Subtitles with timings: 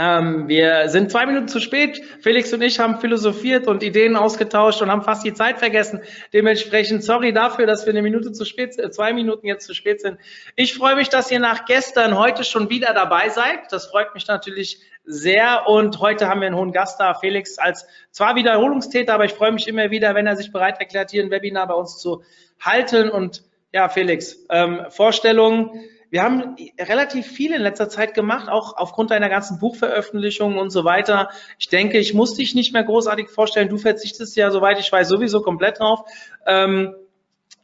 [0.00, 2.00] Ähm, wir sind zwei Minuten zu spät.
[2.20, 6.02] Felix und ich haben philosophiert und Ideen ausgetauscht und haben fast die Zeit vergessen.
[6.32, 10.00] Dementsprechend sorry dafür, dass wir eine Minute zu spät, äh, zwei Minuten jetzt zu spät
[10.00, 10.18] sind.
[10.54, 13.72] Ich freue mich, dass ihr nach gestern heute schon wieder dabei seid.
[13.72, 15.66] Das freut mich natürlich sehr.
[15.66, 19.50] Und heute haben wir einen hohen Gast da, Felix, als zwar Wiederholungstäter, aber ich freue
[19.50, 22.22] mich immer wieder, wenn er sich bereit erklärt, hier ein Webinar bei uns zu
[22.60, 23.10] halten.
[23.10, 23.42] Und
[23.72, 29.28] ja, Felix, ähm, Vorstellungen wir haben relativ viel in letzter Zeit gemacht, auch aufgrund deiner
[29.28, 31.28] ganzen Buchveröffentlichungen und so weiter.
[31.58, 33.68] Ich denke, ich muss dich nicht mehr großartig vorstellen.
[33.68, 36.00] Du verzichtest ja, soweit ich weiß, sowieso komplett drauf.
[36.46, 36.94] Ähm,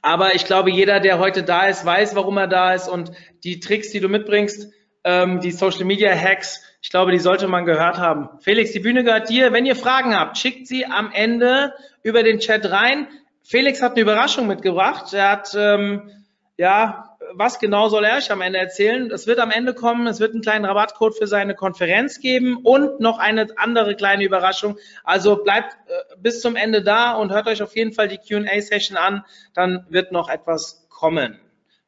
[0.02, 3.60] aber ich glaube, jeder, der heute da ist, weiß, warum er da ist und die
[3.60, 4.70] Tricks, die du mitbringst,
[5.04, 8.28] ähm, die Social Media Hacks, ich glaube, die sollte man gehört haben.
[8.40, 9.54] Felix, die Bühne gehört dir.
[9.54, 13.08] Wenn ihr Fragen habt, schickt sie am Ende über den Chat rein.
[13.42, 15.14] Felix hat eine Überraschung mitgebracht.
[15.14, 16.10] Er hat, ähm,
[16.58, 19.10] ja, was genau soll er euch am Ende erzählen?
[19.10, 23.00] Es wird am Ende kommen, es wird einen kleinen Rabattcode für seine Konferenz geben und
[23.00, 24.76] noch eine andere kleine Überraschung.
[25.02, 28.96] Also bleibt äh, bis zum Ende da und hört euch auf jeden Fall die Q&A-Session
[28.96, 31.40] an, dann wird noch etwas kommen.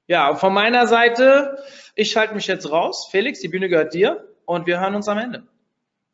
[0.07, 1.59] Ja, von meiner Seite,
[1.95, 3.09] ich schalte mich jetzt raus.
[3.11, 5.43] Felix, die Bühne gehört dir und wir hören uns am Ende.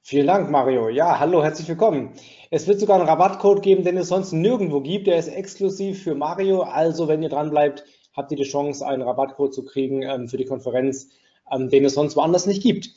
[0.04, 0.88] Vielen Dank, Mario.
[0.88, 2.14] Ja, hallo, herzlich willkommen.
[2.50, 5.06] Es wird sogar einen Rabattcode geben, den es sonst nirgendwo gibt.
[5.06, 6.62] Der ist exklusiv für Mario.
[6.62, 7.84] Also, wenn ihr dran bleibt,
[8.14, 11.08] habt ihr die Chance, einen Rabattcode zu kriegen ähm, für die Konferenz,
[11.50, 12.90] ähm, den es sonst woanders nicht gibt.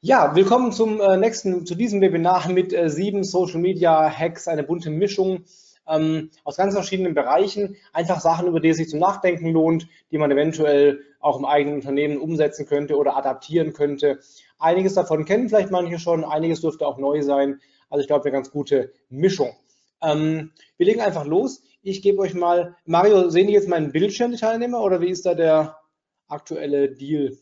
[0.00, 4.62] Ja, willkommen zum äh, nächsten, zu diesem Webinar mit äh, sieben Social Media Hacks, eine
[4.62, 5.44] bunte Mischung
[5.88, 7.76] ähm, aus ganz verschiedenen Bereichen.
[7.92, 11.76] Einfach Sachen, über die es sich zum Nachdenken lohnt, die man eventuell auch im eigenen
[11.76, 14.20] Unternehmen umsetzen könnte oder adaptieren könnte.
[14.58, 17.60] Einiges davon kennen vielleicht manche schon, einiges dürfte auch neu sein.
[17.90, 19.50] Also ich glaube, eine ganz gute Mischung.
[20.02, 21.62] Ähm, wir legen einfach los.
[21.88, 25.24] Ich gebe euch mal, Mario, sehen die jetzt meinen Bildschirm, die Teilnehmer, oder wie ist
[25.24, 25.78] da der
[26.28, 27.38] aktuelle Deal?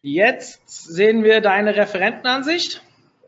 [0.00, 2.84] Jetzt sehen wir deine Referentenansicht.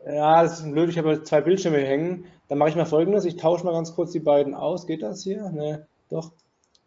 [0.07, 2.27] Ja, das ist blöd, ich habe zwei Bildschirme hängen.
[2.47, 4.87] Dann mache ich mal folgendes, ich tausche mal ganz kurz die beiden aus.
[4.87, 5.49] Geht das hier?
[5.49, 6.31] Ne, doch.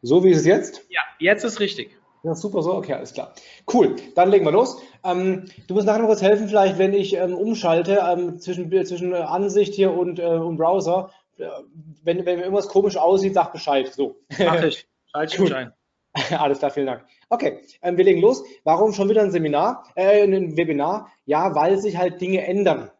[0.01, 0.83] So wie ist es jetzt?
[0.89, 1.91] Ja, jetzt ist richtig.
[2.23, 3.35] Ja, super, so, okay, alles klar.
[3.71, 4.81] Cool, dann legen wir los.
[5.05, 9.13] Ähm, du musst nachher noch kurz helfen, vielleicht, wenn ich ähm, umschalte ähm, zwischen, zwischen
[9.13, 13.93] Ansicht hier und, äh, und Browser wenn, wenn irgendwas komisch aussieht, sag Bescheid.
[13.93, 14.17] So.
[14.39, 14.87] Mach ich.
[15.13, 15.73] Schalte ich ein.
[16.39, 17.05] Alles klar, vielen Dank.
[17.29, 18.45] Okay, ähm, wir legen los.
[18.63, 21.11] Warum schon wieder ein Seminar, äh, ein Webinar?
[21.27, 22.91] Ja, weil sich halt Dinge ändern.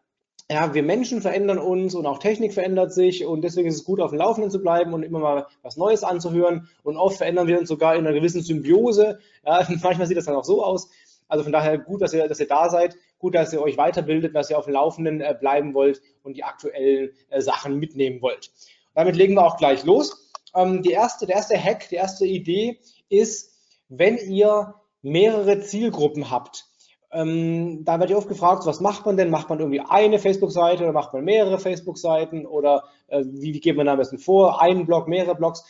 [0.51, 3.99] Ja, wir Menschen verändern uns und auch Technik verändert sich und deswegen ist es gut,
[3.99, 6.69] auf dem Laufenden zu bleiben und immer mal was Neues anzuhören.
[6.83, 9.19] Und oft verändern wir uns sogar in einer gewissen Symbiose.
[9.45, 10.89] Ja, manchmal sieht das dann auch so aus.
[11.27, 14.35] Also von daher gut, dass ihr, dass ihr da seid, gut, dass ihr euch weiterbildet,
[14.35, 18.51] dass ihr auf dem Laufenden äh, bleiben wollt und die aktuellen äh, Sachen mitnehmen wollt.
[18.93, 20.31] Damit legen wir auch gleich los.
[20.53, 22.77] Ähm, die erste, der erste Hack, die erste Idee
[23.09, 23.51] ist,
[23.89, 26.65] wenn ihr mehrere Zielgruppen habt,
[27.11, 29.31] ähm, da werde ich oft gefragt, was macht man denn?
[29.31, 33.75] Macht man irgendwie eine Facebook-Seite oder macht man mehrere Facebook-Seiten oder äh, wie, wie geht
[33.75, 34.61] man da am besten vor?
[34.61, 35.63] Einen Blog, mehrere Blogs.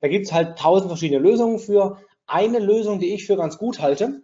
[0.00, 1.98] Da gibt es halt tausend verschiedene Lösungen für.
[2.28, 4.22] Eine Lösung, die ich für ganz gut halte,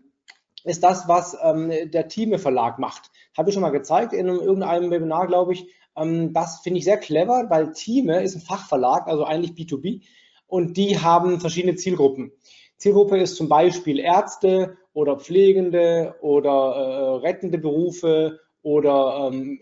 [0.64, 3.10] ist das, was ähm, der Thieme Verlag macht.
[3.36, 5.66] Habe ich schon mal gezeigt in einem, irgendeinem Webinar, glaube ich.
[5.96, 10.02] Ähm, das finde ich sehr clever, weil Thieme ist ein Fachverlag, also eigentlich B2B,
[10.46, 12.32] und die haben verschiedene Zielgruppen.
[12.78, 19.60] Zielgruppe ist zum Beispiel Ärzte oder Pflegende oder äh, rettende Berufe oder ähm,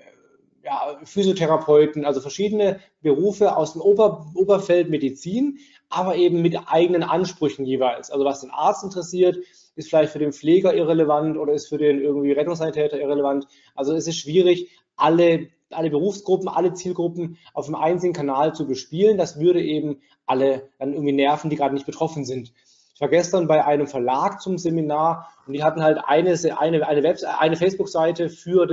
[0.62, 5.58] ja, Physiotherapeuten, also verschiedene Berufe aus dem Ober Oberfeld Medizin,
[5.88, 8.10] aber eben mit eigenen Ansprüchen jeweils.
[8.10, 9.38] Also was den Arzt interessiert,
[9.76, 13.46] ist vielleicht für den Pfleger irrelevant oder ist für den irgendwie Rettungssanitäter irrelevant.
[13.74, 19.18] Also es ist schwierig, alle, alle Berufsgruppen, alle Zielgruppen auf einem einzigen Kanal zu bespielen.
[19.18, 22.52] Das würde eben alle dann irgendwie nerven, die gerade nicht betroffen sind.
[22.94, 27.38] Ich war gestern bei einem Verlag zum Seminar und die hatten halt eine, eine, eine,
[27.38, 28.66] eine Facebook-Seite für,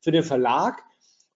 [0.00, 0.82] für den Verlag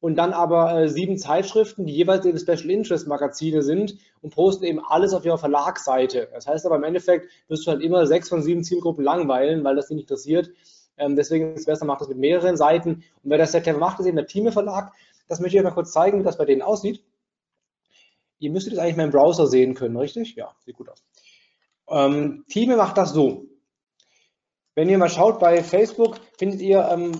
[0.01, 4.65] und dann aber äh, sieben Zeitschriften, die jeweils eben Special Interest Magazine sind und posten
[4.65, 6.29] eben alles auf ihrer Verlagsseite.
[6.33, 9.77] Das heißt aber im Endeffekt wirst du halt immer sechs von sieben Zielgruppen langweilen, weil
[9.77, 10.51] das dich nicht interessiert.
[10.97, 13.05] Ähm, deswegen ist es besser, macht das mit mehreren Seiten.
[13.23, 14.93] Und wer das sehr clever macht, ist eben der Thieme Verlag.
[15.29, 17.05] Das möchte ich euch mal kurz zeigen, wie das bei denen aussieht.
[18.39, 20.35] Ihr müsstet jetzt eigentlich meinen Browser sehen können, richtig?
[20.35, 21.05] Ja, sieht gut aus.
[21.89, 23.45] Ähm, Thieme macht das so.
[24.75, 27.13] Wenn ihr mal schaut bei Facebook, findet ihr ähm,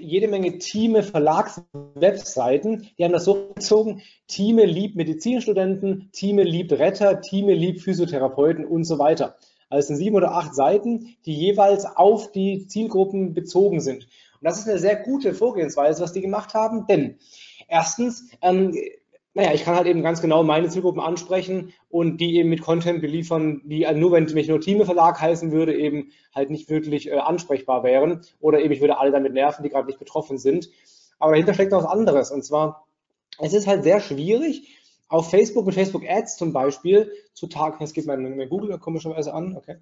[0.00, 7.20] jede Menge Teame Verlagswebseiten, die haben das so gezogen, Teame liebt Medizinstudenten, Teame liebt Retter,
[7.20, 9.36] Teame liebt Physiotherapeuten und so weiter.
[9.68, 14.04] Also es sind sieben oder acht Seiten, die jeweils auf die Zielgruppen bezogen sind.
[14.04, 17.18] Und das ist eine sehr gute Vorgehensweise, was die gemacht haben, denn
[17.68, 18.74] erstens, ähm,
[19.32, 23.00] naja, ich kann halt eben ganz genau meine Zielgruppen ansprechen und die eben mit Content
[23.00, 27.18] beliefern, die nur, wenn mich nur Team Verlag heißen würde, eben halt nicht wirklich äh,
[27.18, 30.68] ansprechbar wären oder eben ich würde alle damit nerven, die gerade nicht betroffen sind.
[31.18, 32.86] Aber dahinter steckt noch was anderes und zwar,
[33.38, 34.76] es ist halt sehr schwierig,
[35.08, 39.32] auf Facebook mit Facebook Ads zum Beispiel zu tagen, jetzt geht mein, mein Google komischerweise
[39.32, 39.76] an, okay.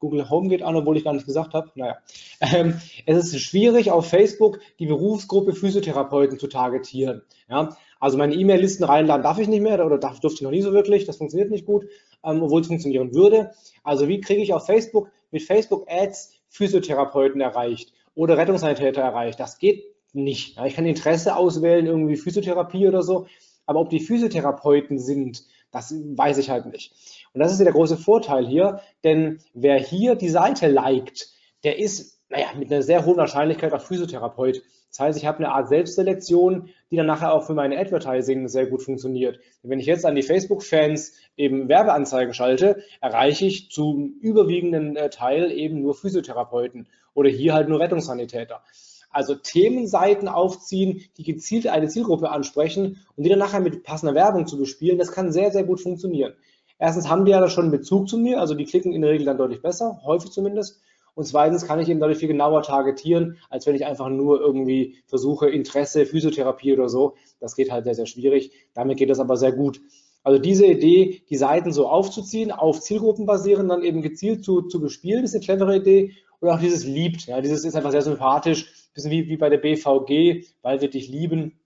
[0.00, 1.70] Google Home geht an, obwohl ich gar nicht gesagt habe.
[1.74, 1.98] Naja,
[2.40, 7.22] ähm, es ist schwierig auf Facebook die Berufsgruppe Physiotherapeuten zu targetieren.
[7.48, 10.62] Ja, also meine E-Mail-Listen reinladen darf ich nicht mehr oder darf, durfte ich noch nie
[10.62, 11.04] so wirklich.
[11.04, 11.86] Das funktioniert nicht gut,
[12.24, 13.50] ähm, obwohl es funktionieren würde.
[13.82, 19.40] Also wie kriege ich auf Facebook mit Facebook Ads Physiotherapeuten erreicht oder Rettungssanitäter erreicht?
[19.40, 20.56] Das geht nicht.
[20.56, 23.26] Ja, ich kann Interesse auswählen, irgendwie Physiotherapie oder so.
[23.66, 26.94] Aber ob die Physiotherapeuten sind, das weiß ich halt nicht.
[27.34, 31.28] Und das ist der große Vorteil hier, denn wer hier die Seite liked,
[31.64, 34.62] der ist, naja, mit einer sehr hohen Wahrscheinlichkeit auch Physiotherapeut.
[34.90, 38.66] Das heißt, ich habe eine Art Selbstselektion, die dann nachher auch für meine Advertising sehr
[38.66, 39.38] gut funktioniert.
[39.62, 45.52] Wenn ich jetzt an die Facebook-Fans eben Werbeanzeigen schalte, erreiche ich zum überwiegenden äh, Teil
[45.52, 48.62] eben nur Physiotherapeuten oder hier halt nur Rettungssanitäter.
[49.10, 54.46] Also Themenseiten aufziehen, die gezielt eine Zielgruppe ansprechen und die dann nachher mit passender Werbung
[54.46, 56.34] zu bespielen, das kann sehr, sehr gut funktionieren.
[56.78, 59.26] Erstens haben die ja schon einen Bezug zu mir, also die klicken in der Regel
[59.26, 60.80] dann deutlich besser, häufig zumindest.
[61.14, 64.96] Und zweitens kann ich eben dadurch viel genauer targetieren, als wenn ich einfach nur irgendwie
[65.06, 67.14] versuche, Interesse, Physiotherapie oder so.
[67.40, 68.52] Das geht halt sehr, sehr schwierig.
[68.74, 69.80] Damit geht das aber sehr gut.
[70.22, 74.80] Also diese Idee, die Seiten so aufzuziehen, auf Zielgruppen basieren, dann eben gezielt zu, zu
[74.80, 76.12] bespielen, ist eine clevere Idee.
[76.40, 79.58] Und auch dieses liebt, ja, dieses ist einfach sehr sympathisch, bisschen wie, wie bei der
[79.58, 81.58] BVG, weil wir dich lieben.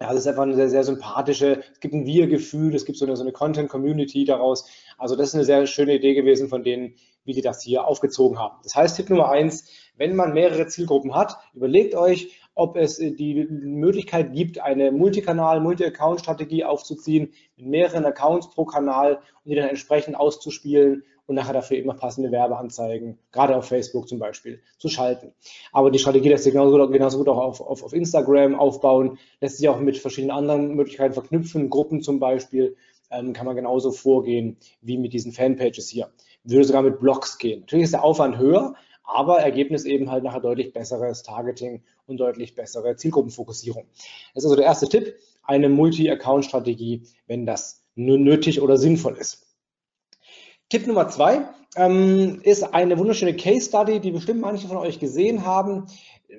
[0.00, 3.04] Ja, das ist einfach eine sehr, sehr sympathische, es gibt ein Wir-Gefühl, es gibt so
[3.04, 4.66] eine, so eine Content-Community daraus.
[4.96, 6.94] Also das ist eine sehr schöne Idee gewesen von denen,
[7.24, 8.56] wie die das hier aufgezogen haben.
[8.62, 13.46] Das heißt, Tipp Nummer eins, wenn man mehrere Zielgruppen hat, überlegt euch, ob es die
[13.48, 20.16] Möglichkeit gibt, eine Multikanal, Multi-Account-Strategie aufzuziehen, mit mehreren Accounts pro Kanal und die dann entsprechend
[20.16, 25.32] auszuspielen und nachher dafür noch passende Werbeanzeigen, gerade auf Facebook zum Beispiel, zu schalten.
[25.72, 29.16] Aber die Strategie lässt sich genauso gut, genauso gut auch auf, auf, auf Instagram aufbauen,
[29.40, 32.76] lässt sich auch mit verschiedenen anderen Möglichkeiten verknüpfen, Gruppen zum Beispiel,
[33.10, 36.10] ähm, kann man genauso vorgehen wie mit diesen Fanpages hier.
[36.44, 37.60] Würde sogar mit Blogs gehen.
[37.60, 38.74] Natürlich ist der Aufwand höher,
[39.04, 43.84] aber Ergebnis eben halt nachher deutlich besseres Targeting und deutlich bessere Zielgruppenfokussierung.
[44.34, 49.46] Das ist also der erste Tipp, eine Multi-Account-Strategie, wenn das nötig oder sinnvoll ist.
[50.68, 55.44] Tipp Nummer zwei ähm, ist eine wunderschöne Case Study, die bestimmt manche von euch gesehen
[55.44, 55.86] haben,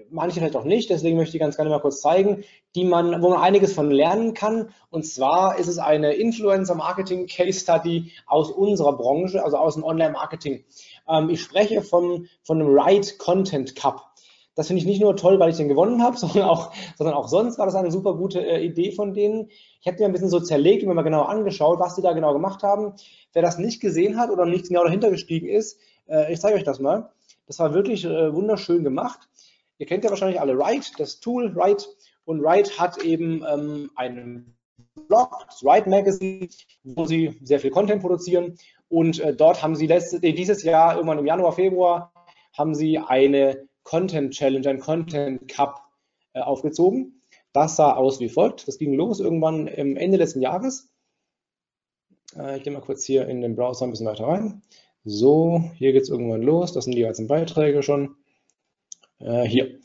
[0.09, 2.43] manche vielleicht auch nicht, deswegen möchte ich ganz gerne mal kurz zeigen,
[2.75, 4.69] die man, wo man einiges von lernen kann.
[4.89, 9.83] Und zwar ist es eine Influencer Marketing Case Study aus unserer Branche, also aus dem
[9.83, 10.63] Online Marketing.
[11.07, 14.11] Ähm, ich spreche von, von einem Right Content Cup.
[14.55, 17.27] Das finde ich nicht nur toll, weil ich den gewonnen habe, sondern auch, sondern auch
[17.27, 19.49] sonst war das eine super gute äh, Idee von denen.
[19.81, 22.13] Ich habe mir ein bisschen so zerlegt und mir mal genau angeschaut, was die da
[22.13, 22.93] genau gemacht haben.
[23.33, 26.63] Wer das nicht gesehen hat oder nicht genau dahinter gestiegen ist, äh, ich zeige euch
[26.63, 27.09] das mal.
[27.47, 29.27] Das war wirklich äh, wunderschön gemacht.
[29.81, 31.85] Ihr kennt ja wahrscheinlich alle Write, das Tool Write.
[32.23, 34.55] Und Write hat eben ähm, einen
[35.07, 36.49] Blog, das Write Magazine,
[36.83, 38.59] wo sie sehr viel Content produzieren.
[38.89, 42.13] Und äh, dort haben sie letztes, dieses Jahr, irgendwann im Januar, Februar,
[42.55, 45.81] haben sie eine Content Challenge, ein Content Cup
[46.33, 47.23] äh, aufgezogen.
[47.51, 48.67] Das sah aus wie folgt.
[48.67, 50.91] Das ging los irgendwann im Ende letzten Jahres.
[52.37, 54.61] Äh, ich gehe mal kurz hier in den Browser ein bisschen weiter rein.
[55.05, 56.71] So, hier geht es irgendwann los.
[56.71, 58.15] Das sind die ganzen Beiträge schon.
[59.23, 59.79] Äh, hier.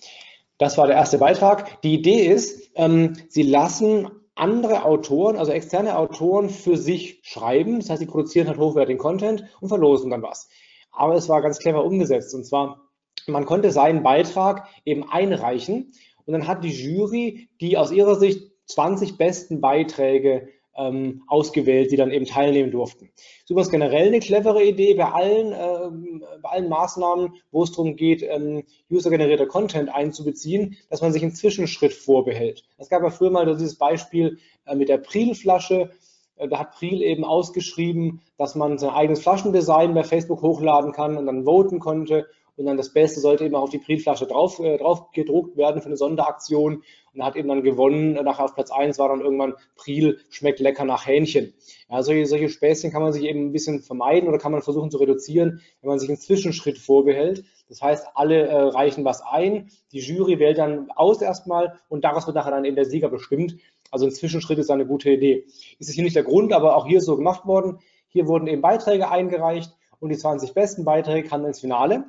[0.58, 1.80] Das war der erste Beitrag.
[1.82, 7.80] Die Idee ist, ähm, Sie lassen andere Autoren, also externe Autoren für sich schreiben.
[7.80, 10.48] Das heißt, sie produzieren halt hochwertigen Content und verlosen dann was.
[10.92, 12.34] Aber es war ganz clever umgesetzt.
[12.34, 12.86] Und zwar
[13.26, 15.92] man konnte seinen Beitrag eben einreichen
[16.24, 21.96] und dann hat die Jury die aus ihrer Sicht 20 besten Beiträge ähm, ausgewählt, die
[21.96, 23.10] dann eben teilnehmen durften.
[23.14, 27.72] Das ist übrigens generell eine clevere Idee bei allen, äh, bei allen Maßnahmen, wo es
[27.72, 32.64] darum geht, ähm, usergenerierter Content einzubeziehen, dass man sich einen Zwischenschritt vorbehält.
[32.78, 35.90] Es gab ja früher mal dieses Beispiel äh, mit der Prielflasche.
[36.36, 41.16] Äh, da hat Priel eben ausgeschrieben, dass man sein eigenes Flaschendesign bei Facebook hochladen kann
[41.16, 42.26] und dann voten konnte
[42.56, 45.82] und dann das Beste sollte eben auch auf die Briefflasche drauf, äh, drauf gedruckt werden
[45.82, 46.82] für eine Sonderaktion
[47.12, 48.12] und hat eben dann gewonnen.
[48.12, 51.54] Nachher auf Platz 1 war dann irgendwann Priel schmeckt lecker nach Hähnchen.
[51.90, 54.90] Ja, solche, solche Späßchen kann man sich eben ein bisschen vermeiden oder kann man versuchen
[54.90, 57.44] zu reduzieren, wenn man sich einen Zwischenschritt vorbehält.
[57.68, 62.26] Das heißt, alle äh, reichen was ein, die Jury wählt dann aus erstmal und daraus
[62.26, 63.56] wird nachher dann eben der Sieger bestimmt.
[63.90, 65.46] Also ein Zwischenschritt ist eine gute Idee.
[65.78, 67.78] Ist es hier nicht der Grund, aber auch hier ist so gemacht worden.
[68.08, 72.04] Hier wurden eben Beiträge eingereicht und die 20 besten Beiträge kamen ins Finale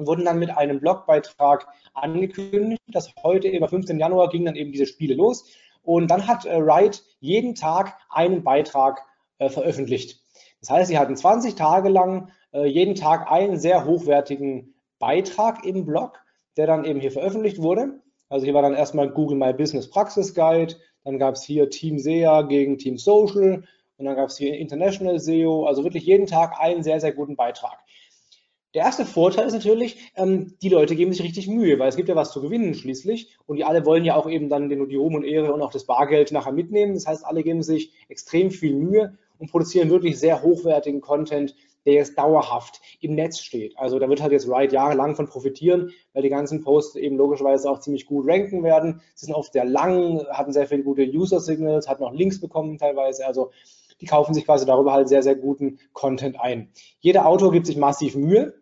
[0.00, 2.80] und wurden dann mit einem Blogbeitrag angekündigt.
[2.88, 3.98] Das heute am 15.
[3.98, 5.44] Januar ging dann eben diese Spiele los.
[5.82, 9.02] Und dann hat äh, Wright jeden Tag einen Beitrag
[9.38, 10.20] äh, veröffentlicht.
[10.60, 15.84] Das heißt, sie hatten 20 Tage lang äh, jeden Tag einen sehr hochwertigen Beitrag im
[15.84, 16.18] Blog,
[16.56, 18.00] der dann eben hier veröffentlicht wurde.
[18.30, 21.98] Also hier war dann erstmal Google My Business Praxis Guide, dann gab es hier Team
[21.98, 23.64] SEA gegen Team Social
[23.98, 27.36] und dann gab es hier International SEO, also wirklich jeden Tag einen sehr, sehr guten
[27.36, 27.78] Beitrag.
[28.72, 32.08] Der erste Vorteil ist natürlich, ähm, die Leute geben sich richtig Mühe, weil es gibt
[32.08, 34.94] ja was zu gewinnen schließlich und die alle wollen ja auch eben dann den, die
[34.94, 36.94] Ruhm und Ehre und auch das Bargeld nachher mitnehmen.
[36.94, 41.94] Das heißt, alle geben sich extrem viel Mühe und produzieren wirklich sehr hochwertigen Content, der
[41.94, 43.76] jetzt dauerhaft im Netz steht.
[43.76, 47.68] Also da wird halt jetzt Wright jahrelang von profitieren, weil die ganzen Posts eben logischerweise
[47.68, 49.00] auch ziemlich gut ranken werden.
[49.14, 53.26] Sie sind oft sehr lang, hatten sehr viele gute User-Signals, hatten auch Links bekommen teilweise.
[53.26, 53.50] Also
[54.00, 56.70] die kaufen sich quasi darüber halt sehr, sehr guten Content ein.
[57.00, 58.54] Jeder Autor gibt sich massiv Mühe,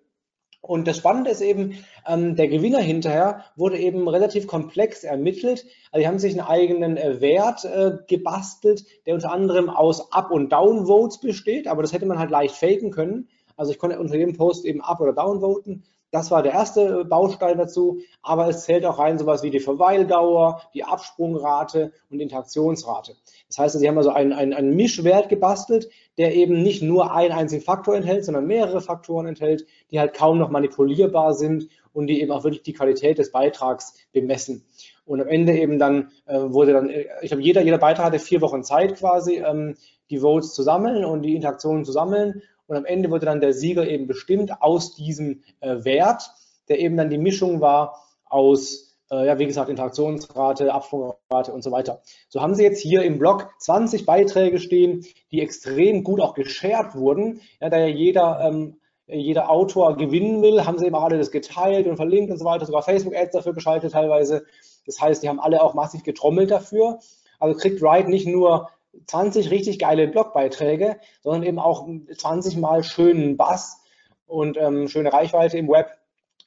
[0.61, 5.65] und das Spannende ist eben, ähm, der Gewinner hinterher wurde eben relativ komplex ermittelt.
[5.93, 10.33] Also die haben sich einen eigenen äh, Wert äh, gebastelt, der unter anderem aus Up-
[10.33, 13.29] und Downvotes besteht, aber das hätte man halt leicht faken können.
[13.57, 15.85] Also ich konnte unter jedem Post eben Up- oder Downvoten.
[16.11, 20.63] Das war der erste Baustein dazu, aber es zählt auch rein sowas wie die Verweildauer,
[20.73, 23.15] die Absprungrate und die Interaktionsrate.
[23.49, 27.33] Das heißt, sie haben also einen, einen, einen Mischwert gebastelt, der eben nicht nur einen
[27.33, 32.23] einzigen Faktor enthält, sondern mehrere Faktoren enthält, die halt kaum noch manipulierbar sind und die
[32.23, 34.65] eben auch wirklich die Qualität des Beitrags bemessen.
[35.05, 38.19] Und am Ende eben dann äh, wurde dann, äh, ich glaube, jeder, jeder Beitrag hatte
[38.19, 39.77] vier Wochen Zeit quasi, ähm,
[40.11, 42.43] die Votes zu sammeln und die Interaktionen zu sammeln.
[42.69, 46.31] Und am Ende wurde dann der Sieger eben bestimmt aus diesem äh, Wert,
[46.69, 51.73] der eben dann die Mischung war aus, äh, ja, wie gesagt, Interaktionsrate, Absprungrate und so
[51.73, 52.03] weiter.
[52.29, 56.95] So haben Sie jetzt hier im Blog 20 Beiträge stehen, die extrem gut auch geshared
[56.95, 61.17] wurden, ja, da ja jeder, ähm, jeder Autor gewinnen will, haben sie eben auch alle
[61.17, 64.45] das geteilt und verlinkt und so weiter, sogar Facebook-Ads dafür geschaltet teilweise.
[64.85, 66.99] Das heißt, die haben alle auch massiv getrommelt dafür.
[67.41, 68.69] Also kriegt Wright nicht nur
[69.07, 73.83] 20 richtig geile Blogbeiträge, sondern eben auch 20 mal schönen Bass
[74.27, 75.91] und ähm, schöne Reichweite im Web,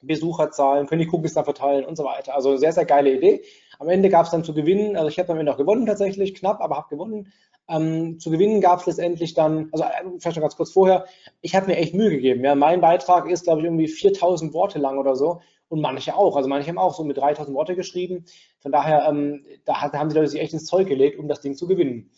[0.02, 2.34] Besucherzahlen, können die Cookies dann verteilen und so weiter.
[2.34, 3.42] Also sehr, sehr geile Idee.
[3.78, 6.34] Am Ende gab es dann zu gewinnen, also ich habe am Ende auch gewonnen tatsächlich,
[6.34, 7.32] knapp, aber habe gewonnen.
[7.68, 11.06] Ähm, zu gewinnen gab es letztendlich dann, also äh, vielleicht noch ganz kurz vorher,
[11.40, 12.44] ich habe mir echt Mühe gegeben.
[12.44, 16.36] Ja, mein Beitrag ist, glaube ich, irgendwie 4000 Worte lang oder so und manche auch.
[16.36, 18.26] Also manche haben auch so mit 3000 Worte geschrieben.
[18.60, 21.54] Von daher, ähm, da haben die Leute sich echt ins Zeug gelegt, um das Ding
[21.54, 22.10] zu gewinnen.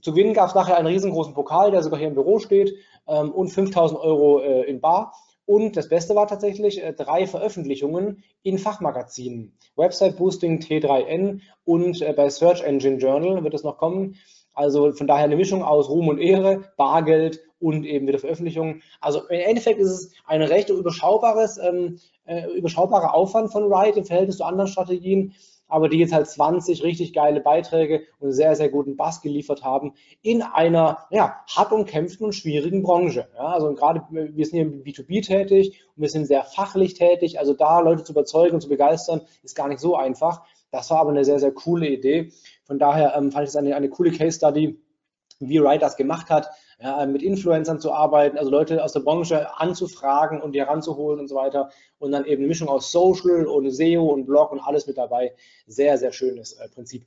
[0.00, 2.74] Zu gewinnen gab es nachher einen riesengroßen Pokal, der sogar hier im Büro steht
[3.06, 5.12] ähm, und 5000 Euro äh, in Bar.
[5.46, 9.56] Und das Beste war tatsächlich äh, drei Veröffentlichungen in Fachmagazinen.
[9.76, 14.16] Website Boosting T3N und äh, bei Search Engine Journal wird es noch kommen.
[14.54, 18.82] Also von daher eine Mischung aus Ruhm und Ehre, Bargeld und eben wieder Veröffentlichungen.
[19.00, 24.04] Also im Endeffekt ist es ein recht überschaubares, ähm, äh, überschaubarer Aufwand von Wright im
[24.04, 25.34] Verhältnis zu anderen Strategien
[25.68, 29.94] aber die jetzt halt 20 richtig geile Beiträge und sehr, sehr guten Bass geliefert haben
[30.22, 33.28] in einer ja, hart umkämpften und schwierigen Branche.
[33.34, 37.38] Ja, also gerade wir sind hier im B2B tätig und wir sind sehr fachlich tätig.
[37.38, 40.42] Also da Leute zu überzeugen und zu begeistern, ist gar nicht so einfach.
[40.70, 42.32] Das war aber eine sehr, sehr coole Idee.
[42.64, 44.80] Von daher ähm, fand ich es eine, eine coole Case Study,
[45.38, 49.58] wie Wright das gemacht hat ja, mit Influencern zu arbeiten, also Leute aus der Branche
[49.58, 51.70] anzufragen und die heranzuholen und so weiter.
[51.98, 55.34] Und dann eben eine Mischung aus Social und SEO und Blog und alles mit dabei.
[55.66, 57.06] Sehr, sehr schönes äh, Prinzip.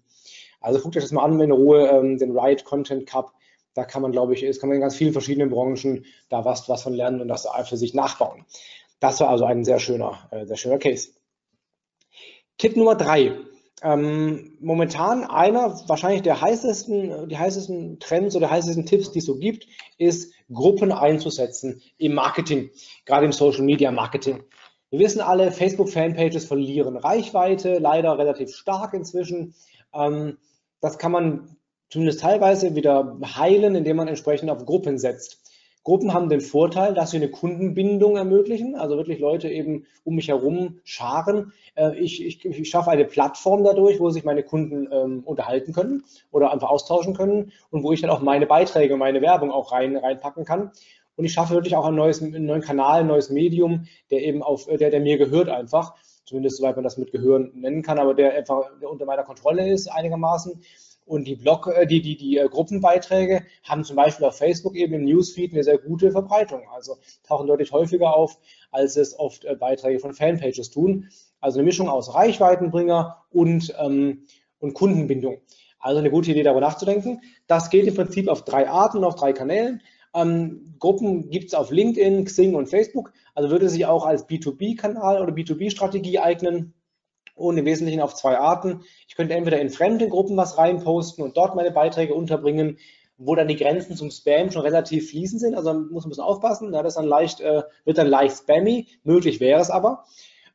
[0.62, 3.34] Also guckt euch das mal an in Ruhe, ähm, den Right Content Cup.
[3.76, 6.68] Da kann man, glaube ich, es kann man in ganz vielen verschiedenen Branchen da was,
[6.68, 8.46] was von lernen und das für sich nachbauen.
[9.00, 11.10] Das war also ein sehr schöner, äh, sehr schöner Case.
[12.58, 13.38] Tipp Nummer drei.
[13.82, 19.38] Ähm, momentan einer wahrscheinlich der heißesten, die heißesten Trends oder heißesten Tipps, die es so
[19.38, 19.68] gibt,
[19.98, 22.72] ist Gruppen einzusetzen im Marketing,
[23.06, 24.44] gerade im Social Media Marketing.
[24.90, 29.54] Wir wissen alle, Facebook Fanpages verlieren Reichweite, leider relativ stark inzwischen.
[29.94, 30.38] Ähm,
[30.82, 31.56] das kann man
[31.90, 35.49] zumindest teilweise wieder heilen, indem man entsprechend auf Gruppen setzt.
[35.84, 40.28] Gruppen haben den Vorteil, dass sie eine Kundenbindung ermöglichen, also wirklich Leute eben um mich
[40.28, 41.54] herum scharen.
[41.76, 46.04] Äh, ich, ich, ich schaffe eine Plattform dadurch, wo sich meine Kunden ähm, unterhalten können
[46.32, 49.96] oder einfach austauschen können und wo ich dann auch meine Beiträge, meine Werbung auch rein,
[49.96, 50.72] reinpacken kann.
[51.16, 54.42] Und ich schaffe wirklich auch ein neues, einen neuen Kanal, ein neues Medium, der eben
[54.42, 55.96] auf, der, der mir gehört einfach.
[56.24, 59.88] Zumindest soweit man das mit Gehören nennen kann, aber der einfach unter meiner Kontrolle ist
[59.88, 60.62] einigermaßen
[61.10, 64.94] Und die Blog, äh, die, die, die äh, Gruppenbeiträge haben zum Beispiel auf Facebook eben
[64.94, 66.62] im Newsfeed eine sehr gute Verbreitung.
[66.72, 66.98] Also
[67.28, 68.38] tauchen deutlich häufiger auf,
[68.70, 71.10] als es oft äh, Beiträge von Fanpages tun.
[71.40, 74.28] Also eine Mischung aus Reichweitenbringer und, ähm,
[74.60, 75.42] und Kundenbindung.
[75.80, 77.22] Also eine gute Idee, darüber nachzudenken.
[77.48, 79.82] Das geht im Prinzip auf drei Arten auf drei Kanälen.
[80.14, 83.14] Ähm, Gruppen gibt es auf LinkedIn, Xing und Facebook.
[83.34, 86.76] Also würde sich auch als B2B-Kanal oder B2B-Strategie eignen
[87.40, 88.82] und im Wesentlichen auf zwei Arten.
[89.08, 92.78] Ich könnte entweder in fremde Gruppen was reinposten und dort meine Beiträge unterbringen,
[93.18, 95.56] wo dann die Grenzen zum Spam schon relativ fließend sind.
[95.56, 96.74] Also muss man ein bisschen aufpassen.
[96.74, 98.88] Ja, das dann leicht, äh, wird dann leicht spammy.
[99.04, 100.06] Möglich wäre es aber.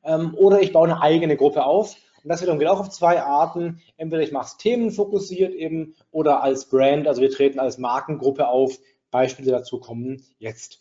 [0.02, 1.96] Ähm, oder ich baue eine eigene Gruppe auf.
[2.22, 3.82] Und das wiederum geht auch auf zwei Arten.
[3.98, 7.06] Entweder ich mache es themenfokussiert eben oder als Brand.
[7.06, 8.78] Also wir treten als Markengruppe auf.
[9.10, 10.80] Beispiele dazu kommen jetzt.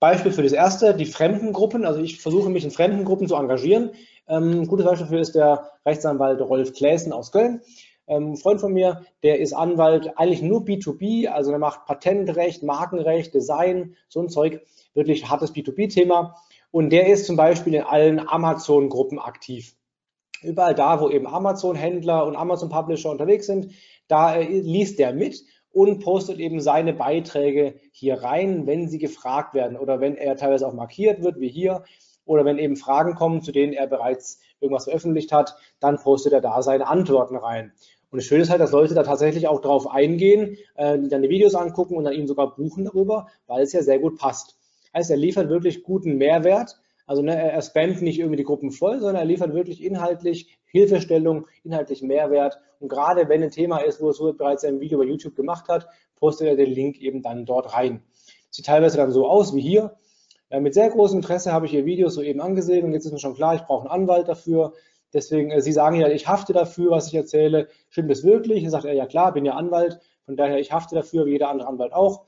[0.00, 1.84] Beispiel für das erste, die Fremdengruppen.
[1.84, 3.92] Also ich versuche mich in Fremdengruppen zu engagieren.
[4.28, 7.60] Ähm, ein gutes Beispiel dafür ist der Rechtsanwalt Rolf Kläßen aus Köln.
[8.06, 12.62] Ähm, ein Freund von mir, der ist Anwalt eigentlich nur B2B, also der macht Patentrecht,
[12.62, 14.62] Markenrecht, Design, so ein Zeug,
[14.94, 16.36] wirklich hartes B2B-Thema.
[16.70, 19.76] Und der ist zum Beispiel in allen Amazon-Gruppen aktiv.
[20.42, 23.72] Überall da, wo eben Amazon-Händler und Amazon-Publisher unterwegs sind,
[24.08, 29.54] da äh, liest der mit und postet eben seine Beiträge hier rein, wenn sie gefragt
[29.54, 31.84] werden oder wenn er teilweise auch markiert wird, wie hier,
[32.24, 36.40] oder wenn eben Fragen kommen, zu denen er bereits irgendwas veröffentlicht hat, dann postet er
[36.40, 37.72] da seine Antworten rein.
[38.10, 41.30] Und das Schöne ist halt, dass Leute da tatsächlich auch drauf eingehen, äh, dann die
[41.30, 44.58] Videos angucken und dann ihn sogar buchen darüber, weil es ja sehr gut passt.
[44.94, 46.78] Heißt, er liefert wirklich guten Mehrwert.
[47.06, 51.46] Also ne, er spammt nicht irgendwie die Gruppen voll, sondern er liefert wirklich inhaltlich Hilfestellung,
[51.64, 52.58] inhaltlich Mehrwert.
[52.80, 55.68] Und gerade wenn ein Thema ist, wo es so bereits ein Video bei YouTube gemacht
[55.68, 58.02] hat, postet er den Link eben dann dort rein.
[58.50, 59.96] Sieht teilweise dann so aus wie hier.
[60.52, 63.18] Äh, mit sehr großem Interesse habe ich Ihr Video soeben angesehen und jetzt ist mir
[63.18, 64.74] schon klar, ich brauche einen Anwalt dafür.
[65.14, 67.68] Deswegen, äh, Sie sagen ja, ich hafte dafür, was ich erzähle.
[67.88, 68.62] Stimmt das wirklich?
[68.62, 69.98] Dann sagt er, ja klar, bin ja Anwalt.
[70.26, 72.26] Von daher, ich hafte dafür, wie jeder andere Anwalt auch.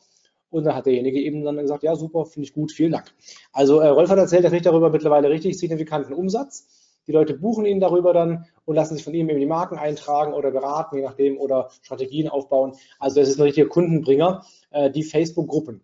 [0.48, 3.12] Und dann hat derjenige eben dann gesagt, ja super, finde ich gut, vielen Dank.
[3.52, 6.66] Also äh, Rolf hat erzählt, er kriegt darüber mittlerweile richtig signifikanten Umsatz.
[7.06, 10.32] Die Leute buchen ihn darüber dann und lassen sich von ihm eben die Marken eintragen
[10.32, 12.72] oder beraten, je nachdem, oder Strategien aufbauen.
[12.98, 15.82] Also es ist ein richtiger Kundenbringer, äh, die Facebook-Gruppen.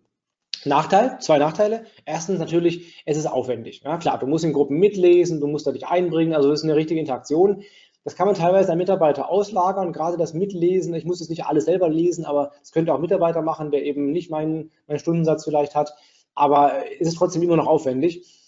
[0.65, 1.85] Nachteil, zwei Nachteile.
[2.05, 3.81] Erstens natürlich, es ist aufwendig.
[3.83, 6.63] Ja, klar, du musst in Gruppen mitlesen, du musst da dich einbringen, also das ist
[6.63, 7.63] eine richtige Interaktion.
[8.03, 10.93] Das kann man teilweise an Mitarbeiter auslagern, gerade das Mitlesen.
[10.95, 14.11] Ich muss es nicht alles selber lesen, aber es könnte auch Mitarbeiter machen, der eben
[14.11, 15.93] nicht meinen, meinen Stundensatz vielleicht hat.
[16.33, 18.40] Aber es ist trotzdem immer noch aufwendig.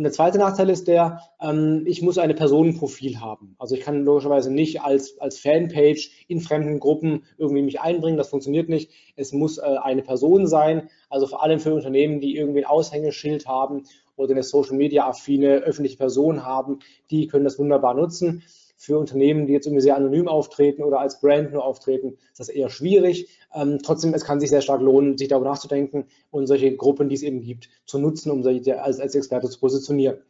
[0.00, 3.54] Und der zweite Nachteil ist der, ähm, ich muss ein Personenprofil haben.
[3.58, 8.16] Also ich kann logischerweise nicht als, als Fanpage in fremden Gruppen irgendwie mich einbringen.
[8.16, 8.90] Das funktioniert nicht.
[9.16, 10.88] Es muss äh, eine Person sein.
[11.10, 13.84] Also vor allem für Unternehmen, die irgendwie ein Aushängeschild haben
[14.16, 16.78] oder eine Social Media affine öffentliche Person haben,
[17.10, 18.42] die können das wunderbar nutzen.
[18.82, 22.48] Für Unternehmen, die jetzt irgendwie sehr anonym auftreten oder als Brand nur auftreten, ist das
[22.48, 23.28] eher schwierig.
[23.54, 27.14] Ähm, trotzdem, es kann sich sehr stark lohnen, sich darüber nachzudenken und solche Gruppen, die
[27.14, 30.22] es eben gibt, zu nutzen, um sich als, als Experte zu positionieren.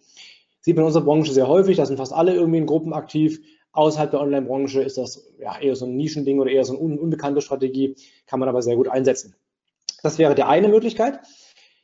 [0.62, 3.40] Sieht man in unserer Branche sehr häufig, da sind fast alle irgendwie in Gruppen aktiv.
[3.70, 6.98] Außerhalb der Online-Branche ist das ja eher so ein Nischending oder eher so eine un
[6.98, 7.94] unbekannte Strategie,
[8.26, 9.36] kann man aber sehr gut einsetzen.
[10.02, 11.20] Das wäre die eine Möglichkeit.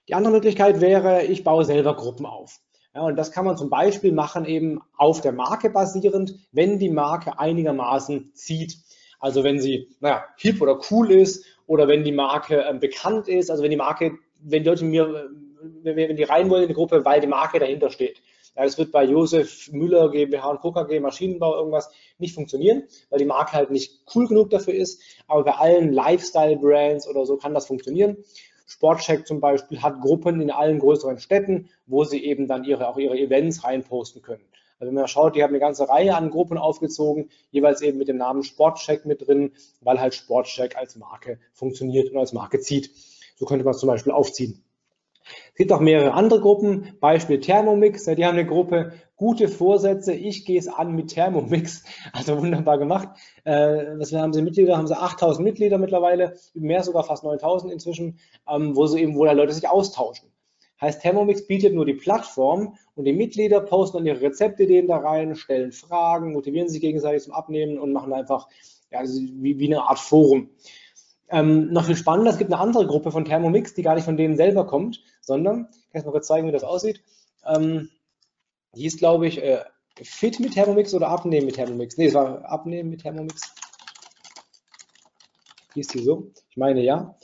[0.09, 2.61] Die andere Möglichkeit wäre, ich baue selber Gruppen auf.
[2.97, 6.89] Ja, und das kann man zum Beispiel machen eben auf der Marke basierend, wenn die
[6.89, 8.79] Marke einigermaßen zieht.
[9.21, 13.51] Also wenn sie, naja, hip oder cool ist oder wenn die Marke äh, bekannt ist,
[13.51, 15.29] also wenn die Marke, wenn die Leute mir,
[15.83, 18.23] wenn, wenn die rein wollen in die Gruppe, weil die Marke dahinter steht.
[18.57, 20.73] Ja, das wird bei Josef Müller GmbH und Co.
[20.73, 25.03] KG Maschinenbau irgendwas nicht funktionieren, weil die Marke halt nicht cool genug dafür ist.
[25.29, 28.17] Aber bei allen Lifestyle-Brands oder so kann das funktionieren.
[28.67, 32.99] Sportcheck zum Beispiel hat Gruppen in allen größeren Städten, wo sie eben dann ihre, auch
[32.99, 34.45] ihre Events reinposten können.
[34.79, 38.09] Also wenn man schaut, die haben eine ganze Reihe an Gruppen aufgezogen, jeweils eben mit
[38.09, 42.91] dem Namen Sportcheck mit drin, weil halt Sportcheck als Marke funktioniert und als Marke zieht.
[43.37, 44.63] So könnte man es zum Beispiel aufziehen.
[45.53, 50.45] Es gibt auch mehrere andere Gruppen, Beispiel Thermomix, die haben eine Gruppe, gute Vorsätze, ich
[50.45, 53.09] gehe es an mit Thermomix, also wunderbar gemacht.
[53.45, 54.77] Äh, was haben sie Mitglieder?
[54.77, 59.25] Haben sie 8000 Mitglieder mittlerweile, mehr sogar fast 9000 inzwischen, ähm, wo sie eben, wo
[59.25, 60.31] da Leute sich austauschen.
[60.81, 65.35] Heißt, Thermomix bietet nur die Plattform und die Mitglieder posten dann ihre Rezeptideen da rein,
[65.35, 68.47] stellen Fragen, motivieren sich gegenseitig zum Abnehmen und machen einfach
[68.91, 70.51] ja, wie, wie eine Art Forum.
[71.29, 74.19] Ähm, noch viel spannender, es gibt eine andere Gruppe von Thermomix, die gar nicht von
[74.19, 77.03] denen selber kommt, sondern, ich kann ich mal kurz zeigen, wie das aussieht.
[77.47, 77.89] Ähm,
[78.75, 79.65] die hieß, glaube ich, äh,
[80.03, 81.97] Fit mit Thermomix oder Abnehmen mit Thermomix.
[81.97, 83.55] Ne, es war Abnehmen mit Thermomix.
[85.75, 86.33] Hieß die so?
[86.51, 87.17] Ich meine ja.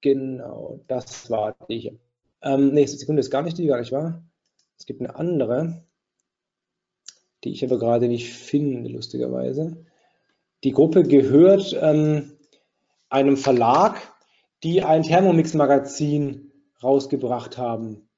[0.00, 1.98] Genau, das war die hier.
[2.42, 4.22] Ähm, nächste Sekunde ist gar nicht die, gar nicht wahr?
[4.76, 5.84] Es gibt eine andere,
[7.44, 9.84] die ich aber gerade nicht finde, lustigerweise.
[10.64, 12.36] Die Gruppe gehört ähm,
[13.08, 14.00] einem Verlag,
[14.62, 18.08] die ein Thermomix-Magazin rausgebracht haben.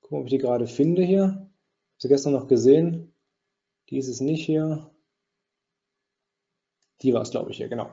[0.00, 1.49] Gucken, ob ich die gerade finde hier.
[2.00, 3.12] Sie gestern noch gesehen.
[3.90, 4.90] Die ist es nicht hier.
[7.02, 7.90] Die war es, glaube ich, hier, genau.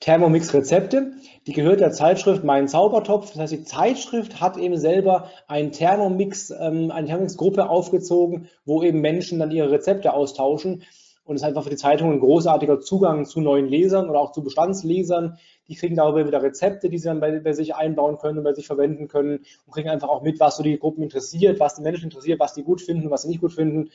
[0.00, 1.12] Thermomix Rezepte,
[1.46, 3.32] die gehört der Zeitschrift Mein Zaubertopf.
[3.32, 9.00] Das heißt, die Zeitschrift hat eben selber ein Thermomix, ähm, eine Thermomix-Gruppe aufgezogen, wo eben
[9.00, 10.82] Menschen dann ihre Rezepte austauschen.
[11.30, 14.32] Und es ist einfach für die Zeitung ein großartiger Zugang zu neuen Lesern oder auch
[14.32, 15.38] zu Bestandslesern.
[15.68, 18.52] Die kriegen darüber wieder Rezepte, die sie dann bei, bei sich einbauen können und bei
[18.52, 21.82] sich verwenden können und kriegen einfach auch mit, was so die Gruppen interessiert, was die
[21.82, 23.90] Menschen interessiert, was die gut finden, was sie nicht gut finden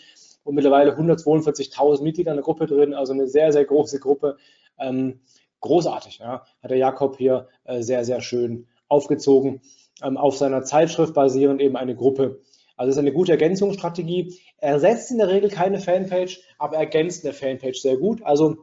[0.46, 4.38] und mittlerweile 142.000 Mitglieder in der Gruppe drin, also eine sehr, sehr große Gruppe.
[4.80, 5.20] Ähm,
[5.60, 6.46] großartig, ja.
[6.64, 9.60] hat der Jakob hier äh, sehr, sehr schön aufgezogen.
[10.02, 12.40] Ähm, auf seiner Zeitschrift basierend eben eine Gruppe.
[12.78, 14.34] Also es ist eine gute Ergänzungsstrategie.
[14.58, 18.22] Er ersetzt in der Regel keine Fanpage, aber ergänzt eine Fanpage sehr gut.
[18.24, 18.58] Also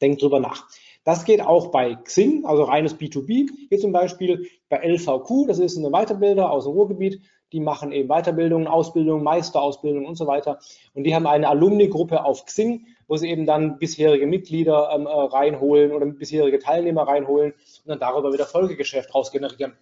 [0.00, 0.66] denkt drüber nach.
[1.04, 3.48] Das geht auch bei Xing, also reines B2B.
[3.68, 7.22] Hier zum Beispiel bei LVQ, das ist eine Weiterbilder aus dem Ruhrgebiet.
[7.52, 10.58] Die machen eben Weiterbildungen, Ausbildungen, Meisterausbildungen und so weiter.
[10.92, 15.10] Und die haben eine Alumni-Gruppe auf Xing, wo sie eben dann bisherige Mitglieder ähm, äh,
[15.10, 19.72] reinholen oder bisherige Teilnehmer reinholen und dann darüber wieder Folgegeschäft rausgenerieren.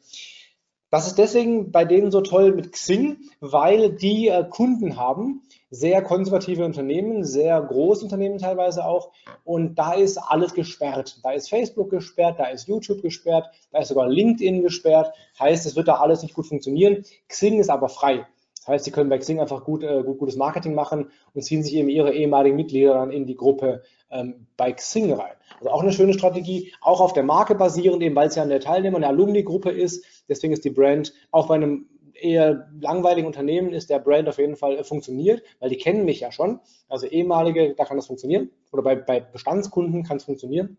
[0.90, 6.00] Das ist deswegen bei denen so toll mit Xing, weil die äh, Kunden haben, sehr
[6.00, 9.10] konservative Unternehmen, sehr große Unternehmen teilweise auch.
[9.44, 11.18] Und da ist alles gesperrt.
[11.24, 15.12] Da ist Facebook gesperrt, da ist YouTube gesperrt, da ist sogar LinkedIn gesperrt.
[15.40, 17.04] Heißt, es wird da alles nicht gut funktionieren.
[17.28, 18.26] Xing ist aber frei.
[18.66, 21.62] Das heißt, sie können bei Xing einfach gut, äh, gut, gutes Marketing machen und ziehen
[21.62, 25.34] sich eben ihre ehemaligen Mitglieder dann in die Gruppe ähm, bei Xing rein.
[25.60, 28.58] Also auch eine schöne Strategie, auch auf der Marke basierend, eben weil es ja eine
[28.58, 30.04] Teilnehmer, eine Alumni-Gruppe ist.
[30.28, 34.56] Deswegen ist die Brand auch bei einem eher langweiligen Unternehmen ist der Brand auf jeden
[34.56, 36.58] Fall äh, funktioniert, weil die kennen mich ja schon.
[36.88, 38.50] Also ehemalige, da kann das funktionieren.
[38.72, 40.76] Oder bei, bei Bestandskunden kann es funktionieren.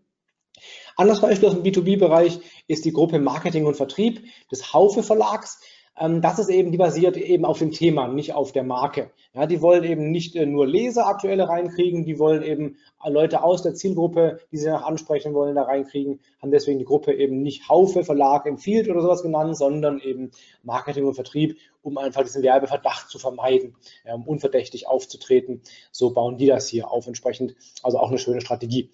[0.95, 5.62] Anderes Beispiel aus dem B2B-Bereich ist die Gruppe Marketing und Vertrieb des Haufe Verlags.
[6.00, 9.12] Ähm, das ist eben, die basiert eben auf dem Thema, nicht auf der Marke.
[9.34, 13.64] Ja, die wollen eben nicht äh, nur Leser aktuelle reinkriegen, die wollen eben Leute aus
[13.64, 17.70] der Zielgruppe, die sie nach ansprechen wollen, da reinkriegen, haben deswegen die Gruppe eben nicht
[17.70, 20.32] Haufe Verlag empfiehlt oder sowas genannt, sondern eben
[20.64, 23.76] Marketing und Vertrieb, um einfach diesen Werbeverdacht zu vermeiden,
[24.14, 25.62] um unverdächtig aufzutreten.
[25.92, 27.56] So bauen die das hier auf entsprechend.
[27.84, 28.90] Also auch eine schöne Strategie.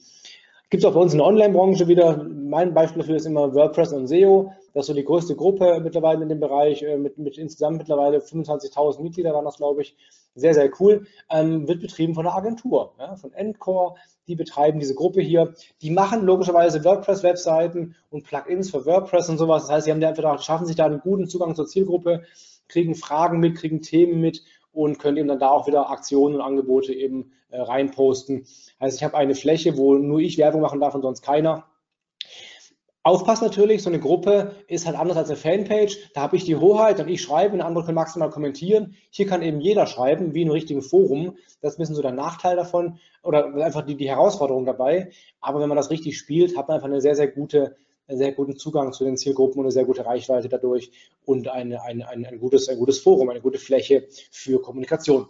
[0.70, 2.24] Gibt es auch bei uns in der Online-Branche wieder.
[2.24, 4.52] Mein Beispiel dafür ist immer WordPress und SEO.
[4.74, 8.20] Das ist so die größte Gruppe mittlerweile in dem Bereich, äh, mit, mit insgesamt mittlerweile
[8.20, 9.96] 25.000 Mitglieder waren das, glaube ich.
[10.36, 11.06] Sehr, sehr cool.
[11.30, 13.96] Ähm, wird betrieben von einer Agentur, ja, von Endcore.
[14.28, 15.54] Die betreiben diese Gruppe hier.
[15.82, 19.64] Die machen logischerweise WordPress-Webseiten und Plugins für WordPress und sowas.
[19.64, 22.24] Das heißt, sie haben einfach, schaffen sich da einen guten Zugang zur Zielgruppe,
[22.68, 26.42] kriegen Fragen mit, kriegen Themen mit und können eben dann da auch wieder Aktionen und
[26.42, 28.48] Angebote eben äh, reinposten.
[28.80, 31.66] Also ich habe eine Fläche, wo nur ich Werbung machen darf und sonst keiner.
[33.06, 36.12] Aufpassen natürlich, so eine Gruppe ist halt anders als eine Fanpage.
[36.14, 38.96] Da habe ich die Hoheit und ich schreibe, eine andere können maximal kommentieren.
[39.10, 41.38] Hier kann eben jeder schreiben, wie in einem richtigen Forum.
[41.62, 45.12] Das ist ein bisschen so der Nachteil davon oder einfach die, die Herausforderung dabei.
[45.42, 47.76] Aber wenn man das richtig spielt, hat man einfach eine sehr, sehr gute
[48.08, 50.92] einen sehr guten Zugang zu den Zielgruppen und eine sehr gute Reichweite dadurch
[51.26, 55.28] und eine, eine, ein, ein, gutes, ein gutes Forum, eine gute Fläche für Kommunikation.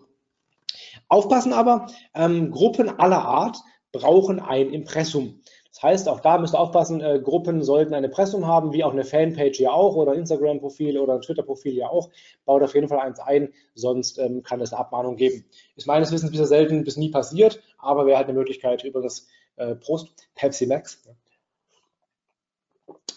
[1.07, 3.57] Aufpassen aber, ähm, Gruppen aller Art
[3.91, 5.39] brauchen ein Impressum.
[5.73, 8.91] Das heißt, auch da müsst ihr aufpassen, äh, Gruppen sollten ein Impressum haben, wie auch
[8.91, 12.11] eine Fanpage ja auch oder Instagram-Profil oder ein Twitter-Profil ja auch.
[12.45, 15.45] Baut auf jeden Fall eins ein, sonst ähm, kann es eine Abmahnung geben.
[15.75, 19.27] Ist meines Wissens bisher selten bis nie passiert, aber wäre halt eine Möglichkeit über das
[19.55, 21.03] äh, Prost Pepsi Max.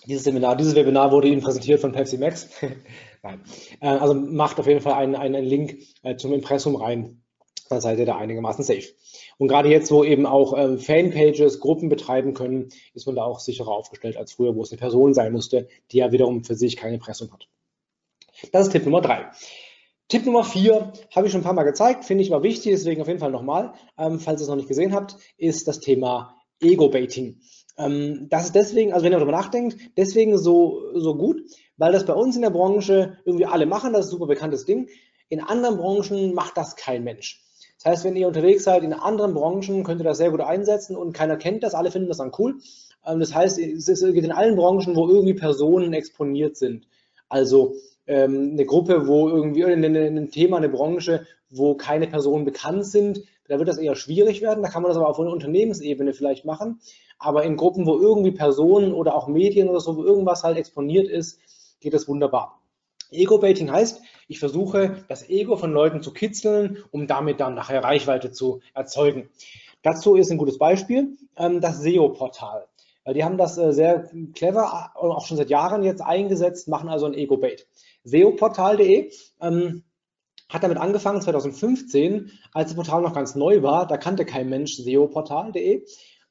[0.06, 2.48] Dieses Seminar, dieses Webinar wurde Ihnen präsentiert von Pepsi Max.
[3.22, 3.42] Nein.
[3.80, 7.20] Äh, also macht auf jeden Fall einen, einen Link äh, zum Impressum rein.
[7.68, 8.94] Dann seid ihr da einigermaßen safe.
[9.38, 13.40] Und gerade jetzt, wo eben auch ähm, Fanpages Gruppen betreiben können, ist man da auch
[13.40, 16.76] sicherer aufgestellt als früher, wo es eine Person sein musste, die ja wiederum für sich
[16.76, 17.48] kein Impressum hat.
[18.52, 19.30] Das ist Tipp Nummer drei.
[20.08, 23.00] Tipp Nummer vier habe ich schon ein paar Mal gezeigt, finde ich mal wichtig, deswegen
[23.00, 26.36] auf jeden Fall nochmal, ähm, falls ihr es noch nicht gesehen habt, ist das Thema
[26.60, 27.40] Ego-Baiting.
[27.76, 31.42] Ähm, das ist deswegen, also wenn ihr darüber nachdenkt, deswegen so, so gut,
[31.76, 34.64] weil das bei uns in der Branche irgendwie alle machen, das ist ein super bekanntes
[34.64, 34.88] Ding.
[35.28, 37.42] In anderen Branchen macht das kein Mensch.
[37.76, 40.96] Das heißt, wenn ihr unterwegs seid in anderen Branchen, könnt ihr das sehr gut einsetzen
[40.96, 42.56] und keiner kennt das, alle finden das dann cool.
[43.06, 46.86] Ähm, das heißt, es geht in allen Branchen, wo irgendwie Personen exponiert sind.
[47.28, 47.74] Also
[48.06, 53.58] ähm, eine Gruppe, wo irgendwie ein Thema, eine Branche, wo keine Personen bekannt sind, da
[53.58, 54.62] wird das eher schwierig werden.
[54.62, 56.80] Da kann man das aber auf einer Unternehmensebene vielleicht machen.
[57.18, 61.08] Aber in Gruppen, wo irgendwie Personen oder auch Medien oder so, wo irgendwas halt exponiert
[61.08, 61.38] ist,
[61.80, 62.60] geht das wunderbar.
[63.10, 68.32] Ego-Baiting heißt, ich versuche, das Ego von Leuten zu kitzeln, um damit dann nachher Reichweite
[68.32, 69.28] zu erzeugen.
[69.82, 72.66] Dazu ist ein gutes Beispiel ähm, das SEO-Portal.
[73.14, 77.06] Die haben das äh, sehr clever, äh, auch schon seit Jahren jetzt eingesetzt, machen also
[77.06, 77.68] ein Ego-Bait.
[78.04, 79.84] SEOportal.de ähm,
[80.48, 83.86] hat damit angefangen 2015, als das Portal noch ganz neu war.
[83.86, 85.84] Da kannte kein Mensch SEOportal.de.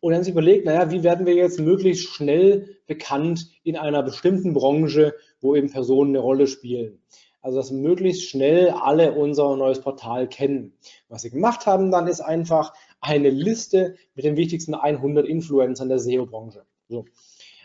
[0.05, 4.53] Und dann sie überlegt, naja, wie werden wir jetzt möglichst schnell bekannt in einer bestimmten
[4.53, 7.01] Branche, wo eben Personen eine Rolle spielen.
[7.41, 10.73] Also, dass möglichst schnell alle unser neues Portal kennen.
[11.09, 15.97] Was sie gemacht haben dann ist einfach eine Liste mit den wichtigsten 100 Influencern der
[15.97, 16.65] SEO-Branche.
[16.87, 17.05] So.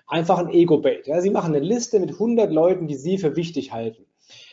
[0.06, 1.08] Einfach ein Ego-Bait.
[1.08, 1.20] Ja.
[1.20, 4.06] Sie machen eine Liste mit 100 Leuten, die Sie für wichtig halten.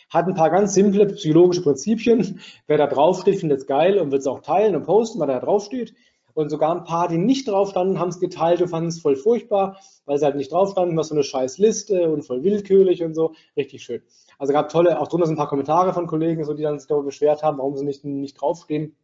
[0.10, 2.42] Hat ein paar ganz simple psychologische Prinzipien.
[2.68, 5.40] Wer da draufsteht, findet es geil und wird es auch teilen und posten, weil da
[5.40, 5.94] draufsteht.
[6.38, 9.16] Und sogar ein paar, die nicht drauf standen, haben es geteilt und fanden es voll
[9.16, 13.04] furchtbar, weil sie halt nicht drauf standen, was so eine scheiß Liste und voll willkürlich
[13.04, 13.34] und so.
[13.56, 14.04] Richtig schön.
[14.38, 16.88] Also gab tolle, auch drunter sind ein paar Kommentare von Kollegen, so, die dann sich
[16.88, 18.96] darüber beschwert haben, warum sie nicht, nicht draufstehen.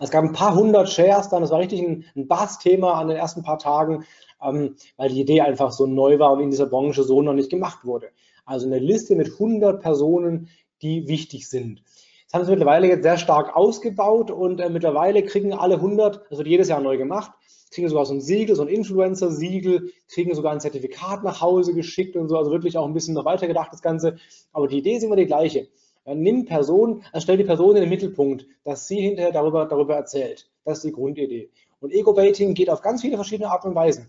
[0.00, 3.16] Es gab ein paar hundert Shares dann, das war richtig ein, ein Bass-Thema an den
[3.16, 4.04] ersten paar Tagen,
[4.42, 7.48] ähm, weil die Idee einfach so neu war und in dieser Branche so noch nicht
[7.48, 8.10] gemacht wurde.
[8.44, 10.50] Also eine Liste mit 100 Personen,
[10.82, 11.82] die wichtig sind.
[12.30, 16.38] Das haben sie mittlerweile jetzt sehr stark ausgebaut und äh, mittlerweile kriegen alle 100, das
[16.38, 17.32] wird jedes Jahr neu gemacht,
[17.72, 22.14] kriegen sogar so ein Siegel, so ein Influencer-Siegel, kriegen sogar ein Zertifikat nach Hause geschickt
[22.14, 24.18] und so, also wirklich auch ein bisschen noch weiter gedacht, das Ganze.
[24.52, 25.66] Aber die Idee ist immer die gleiche.
[26.06, 29.96] Ja, nimm Person, also stell die Person in den Mittelpunkt, dass sie hinterher darüber, darüber
[29.96, 30.48] erzählt.
[30.64, 31.50] Das ist die Grundidee.
[31.80, 34.08] Und Ego-Baiting geht auf ganz viele verschiedene Arten und Weisen.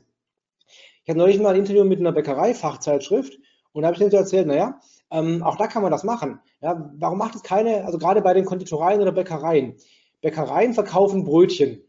[1.04, 3.40] Ich hatte neulich mal ein Interview mit einer Bäckerei-Fachzeitschrift
[3.74, 4.80] und da habe ich denen so erzählt, naja,
[5.12, 6.40] ähm, auch da kann man das machen.
[6.62, 9.76] Ja, warum macht es keine, also gerade bei den Konditoreien oder Bäckereien?
[10.22, 11.84] Bäckereien verkaufen Brötchen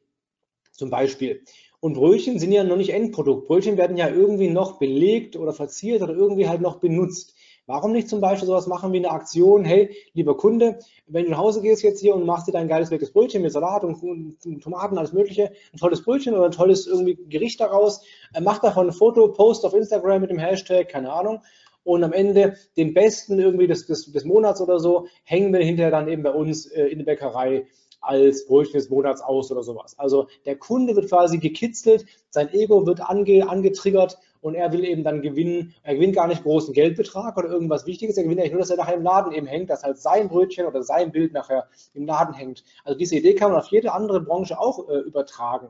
[0.73, 1.43] zum Beispiel.
[1.81, 3.47] Und Brötchen sind ja noch nicht Endprodukt.
[3.47, 7.35] Brötchen werden ja irgendwie noch belegt oder verziert oder irgendwie halt noch benutzt.
[7.67, 11.39] Warum nicht zum Beispiel sowas machen wie eine Aktion, hey, lieber Kunde, wenn du nach
[11.39, 14.63] Hause gehst jetzt hier und machst dir dein geiles leckeres Brötchen mit Salat und, und
[14.63, 18.05] Tomaten, alles mögliche, ein tolles Brötchen oder ein tolles irgendwie Gericht daraus,
[18.35, 21.41] äh, mach davon ein Foto, post auf Instagram mit dem Hashtag, keine Ahnung,
[21.85, 25.91] und am Ende den besten irgendwie des, des, des Monats oder so hängen wir hinterher
[25.91, 27.67] dann eben bei uns äh, in der Bäckerei
[28.03, 29.99] als Brötchen des Monats aus oder sowas.
[29.99, 35.05] Also der Kunde wird quasi gekitzelt, sein Ego wird ange, angetriggert und er will eben
[35.05, 35.75] dann gewinnen.
[35.85, 38.77] Er gewinnt gar nicht großen Geldbetrag oder irgendwas Wichtiges, er gewinnt eigentlich nur, dass er
[38.77, 42.35] nachher im Laden eben hängt, dass halt sein Brötchen oder sein Bild nachher im Laden
[42.35, 42.65] hängt.
[42.85, 45.69] Also diese Idee kann man auf jede andere Branche auch äh, übertragen.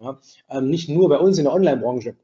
[0.00, 0.18] Ja?
[0.50, 2.16] Ähm, nicht nur bei uns in der Online-Branche.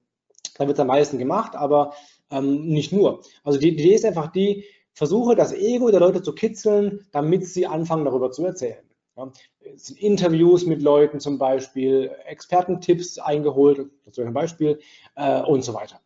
[0.59, 1.94] Da wird es am meisten gemacht, aber
[2.30, 3.22] ähm, nicht nur.
[3.42, 7.46] Also die, die Idee ist einfach die, versuche das Ego der Leute zu kitzeln, damit
[7.46, 8.84] sie anfangen darüber zu erzählen.
[9.16, 9.30] Ja,
[9.74, 13.78] es sind Interviews mit Leuten zum Beispiel, Expertentipps eingeholt,
[14.16, 14.80] wäre ein Beispiel,
[15.14, 16.00] äh, und so weiter.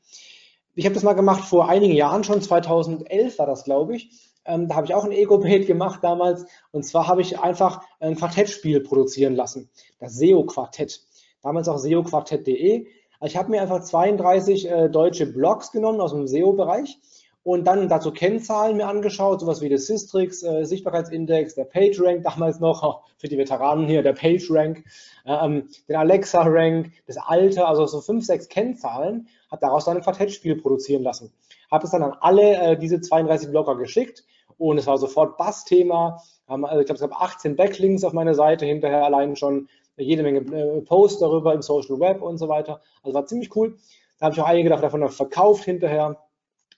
[0.74, 4.11] Ich habe das mal gemacht vor einigen Jahren schon, 2011 war das, glaube ich.
[4.44, 6.46] Ähm, da habe ich auch ein Ego-Bait gemacht damals.
[6.70, 11.02] Und zwar habe ich einfach ein Quartettspiel produzieren lassen, das SEO-Quartett.
[11.42, 12.87] Damals auch SEO-Quartett.de.
[13.20, 16.98] Ich habe mir einfach 32 äh, deutsche Blogs genommen aus dem SEO-Bereich
[17.42, 22.61] und dann dazu Kennzahlen mir angeschaut, sowas wie der Systrix, äh, Sichtbarkeitsindex, der PageRank, damals
[22.61, 24.85] noch oh, für die Veteranen hier, der PageRank,
[25.26, 30.57] ähm, den Alexa-Rank, das Alter, also so fünf, sechs Kennzahlen, habe daraus dann ein Quartettspiel
[30.61, 31.33] produzieren lassen.
[31.70, 34.24] Habe es dann an alle äh, diese 32 Blogger geschickt
[34.59, 36.22] und es war sofort Bass-Thema.
[36.48, 40.22] Ähm, also ich glaube, es gab 18 Backlinks auf meiner Seite hinterher allein schon, jede
[40.22, 42.80] Menge äh, Posts darüber im Social Web und so weiter.
[43.02, 43.76] Also war ziemlich cool.
[44.18, 46.16] Da habe ich auch einige davon verkauft hinterher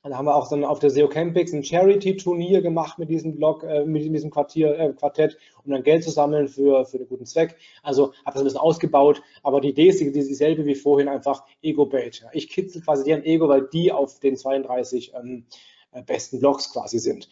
[0.03, 3.63] dann haben wir auch dann auf der SEO Campix ein Charity-Turnier gemacht mit diesem Blog,
[3.65, 7.27] äh, mit diesem Quartier, äh, Quartett, um dann Geld zu sammeln für, für einen guten
[7.27, 7.57] Zweck.
[7.83, 12.25] Also habe das ein bisschen ausgebaut, aber die Idee ist dieselbe wie vorhin, einfach Ego-Bait.
[12.33, 15.45] Ich kitzel quasi deren Ego, weil die auf den 32 ähm,
[15.93, 17.29] äh, besten Blogs quasi sind.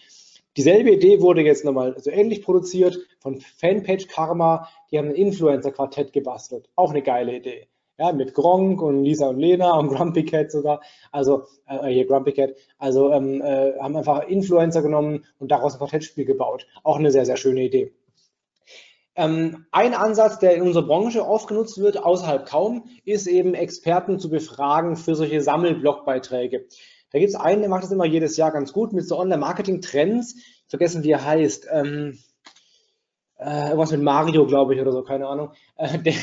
[0.56, 4.68] Dieselbe Idee wurde jetzt nochmal so ähnlich produziert von Fanpage Karma.
[4.90, 6.68] Die haben ein Influencer-Quartett gebastelt.
[6.74, 10.80] Auch eine geile Idee ja, mit Gronk und Lisa und Lena und Grumpy Cat sogar,
[11.10, 15.78] also äh, hier Grumpy Cat, also ähm, äh, haben einfach Influencer genommen und daraus ein
[15.78, 16.66] Quartettspiel gebaut.
[16.84, 17.92] Auch eine sehr, sehr schöne Idee.
[19.16, 24.20] Ähm, ein Ansatz, der in unserer Branche oft genutzt wird, außerhalb kaum, ist eben Experten
[24.20, 26.66] zu befragen für solche Sammelblockbeiträge.
[27.10, 30.36] Da gibt es einen, der macht das immer jedes Jahr ganz gut mit so Online-Marketing-Trends.
[30.66, 31.66] Vergessen, wie er heißt.
[31.72, 32.18] Ähm,
[33.38, 35.52] äh, irgendwas mit Mario, glaube ich, oder so, keine Ahnung.
[35.76, 36.14] Äh, der,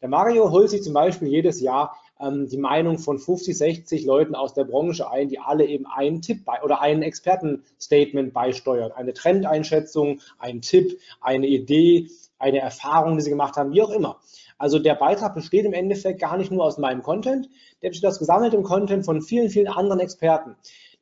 [0.00, 4.34] der, Mario holt sich zum Beispiel jedes Jahr ähm, die Meinung von 50, 60 Leuten
[4.34, 8.92] aus der Branche ein, die alle eben einen Tipp bei oder ein Expertenstatement beisteuern.
[8.92, 12.08] Eine Trendeinschätzung, ein Tipp, eine Idee,
[12.38, 14.20] eine Erfahrung, die sie gemacht haben, wie auch immer.
[14.62, 17.48] Also der Beitrag besteht im Endeffekt gar nicht nur aus meinem Content,
[17.82, 20.54] der besteht aus gesammeltem Content von vielen, vielen anderen Experten.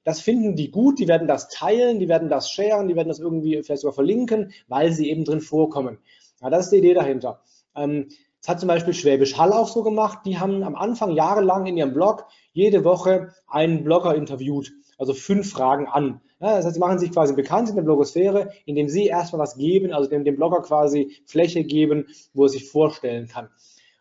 [0.03, 3.19] Das finden die gut, die werden das teilen, die werden das sharen, die werden das
[3.19, 5.99] irgendwie vielleicht sogar verlinken, weil sie eben drin vorkommen.
[6.41, 7.43] Ja, das ist die Idee dahinter.
[7.77, 8.09] Ähm,
[8.41, 10.21] Das hat zum Beispiel Schwäbisch Hall auch so gemacht.
[10.25, 15.51] Die haben am Anfang jahrelang in ihrem Blog jede Woche einen Blogger interviewt, also fünf
[15.51, 16.21] Fragen an.
[16.41, 19.57] Ja, das heißt, sie machen sich quasi bekannt in der Blogosphäre, indem sie erstmal was
[19.57, 23.49] geben, also dem, dem Blogger quasi Fläche geben, wo er sich vorstellen kann.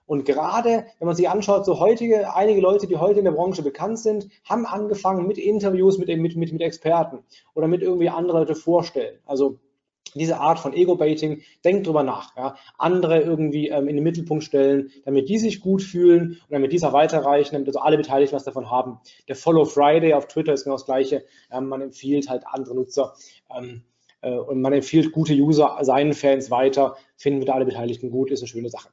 [0.06, 3.62] Und gerade, wenn man sich anschaut, so heutige, einige Leute, die heute in der Branche
[3.62, 7.20] bekannt sind, haben angefangen mit Interviews mit, mit, mit, mit Experten
[7.54, 9.20] oder mit irgendwie andere Leute vorstellen.
[9.26, 9.60] Also
[10.16, 12.36] diese Art von Ego-Baiting, denkt drüber nach.
[12.36, 12.56] Ja.
[12.78, 16.78] Andere irgendwie ähm, in den Mittelpunkt stellen, damit die sich gut fühlen und damit die
[16.78, 19.00] es auch weiterreichen, damit also alle Beteiligten was davon haben.
[19.28, 21.26] Der Follow Friday auf Twitter ist genau das Gleiche.
[21.52, 23.14] Ähm, man empfiehlt halt andere Nutzer
[23.56, 23.84] ähm,
[24.22, 28.42] äh, und man empfiehlt gute User seinen Fans weiter, finden wir alle Beteiligten gut, ist
[28.42, 28.90] eine schöne Sache.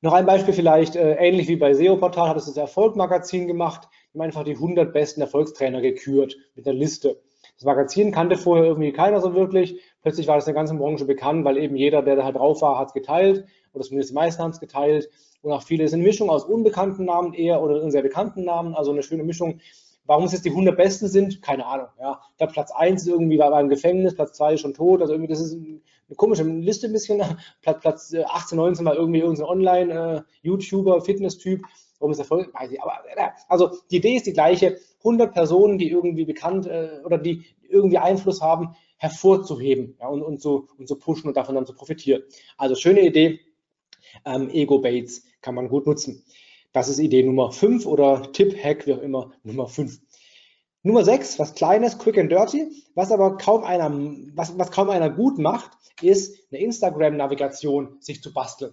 [0.00, 3.88] Noch ein Beispiel vielleicht, äh, ähnlich wie bei SEO-Portal hat es das Erfolg-Magazin gemacht.
[4.12, 7.20] Die haben einfach die 100 besten Erfolgstrainer gekürt mit einer Liste.
[7.56, 9.80] Das Magazin kannte vorher irgendwie keiner so wirklich.
[10.02, 12.62] Plötzlich war das in der ganzen Branche bekannt, weil eben jeder, der da halt drauf
[12.62, 13.46] war, hat es geteilt.
[13.72, 15.08] Oder zumindest die meisten haben es geteilt.
[15.42, 18.74] Und auch viele, es ist eine Mischung aus unbekannten Namen eher oder sehr bekannten Namen.
[18.74, 19.60] Also eine schöne Mischung.
[20.04, 21.88] Warum es jetzt die 100 Besten sind, keine Ahnung.
[22.00, 25.02] Ja, der Platz 1 irgendwie war im Gefängnis, Platz 2 ist schon tot.
[25.02, 27.22] Also irgendwie, das ist eine komische Liste ein bisschen.
[27.62, 31.62] Platz, Platz 18, 19 war irgendwie irgendein Online-YouTuber, äh, Fitness-Typ.
[31.98, 32.52] Warum ist Erfolg?
[32.54, 32.82] Weiß ich.
[32.82, 34.78] Aber äh, also die Idee ist die gleiche.
[35.00, 40.40] 100 Personen, die irgendwie bekannt äh, oder die irgendwie Einfluss haben, hervorzuheben ja, und, und,
[40.42, 42.22] so, und so pushen und davon dann zu profitieren.
[42.56, 43.40] Also schöne Idee.
[44.24, 46.24] Ähm, Ego-Baits kann man gut nutzen.
[46.72, 50.00] Das ist Idee Nummer 5 oder Tipp-Hack, wie auch immer, Nummer 5.
[50.82, 53.90] Nummer 6, was Kleines, quick and dirty, was aber kaum einer,
[54.34, 55.70] was, was kaum einer gut macht,
[56.02, 58.72] ist eine Instagram-Navigation sich zu basteln.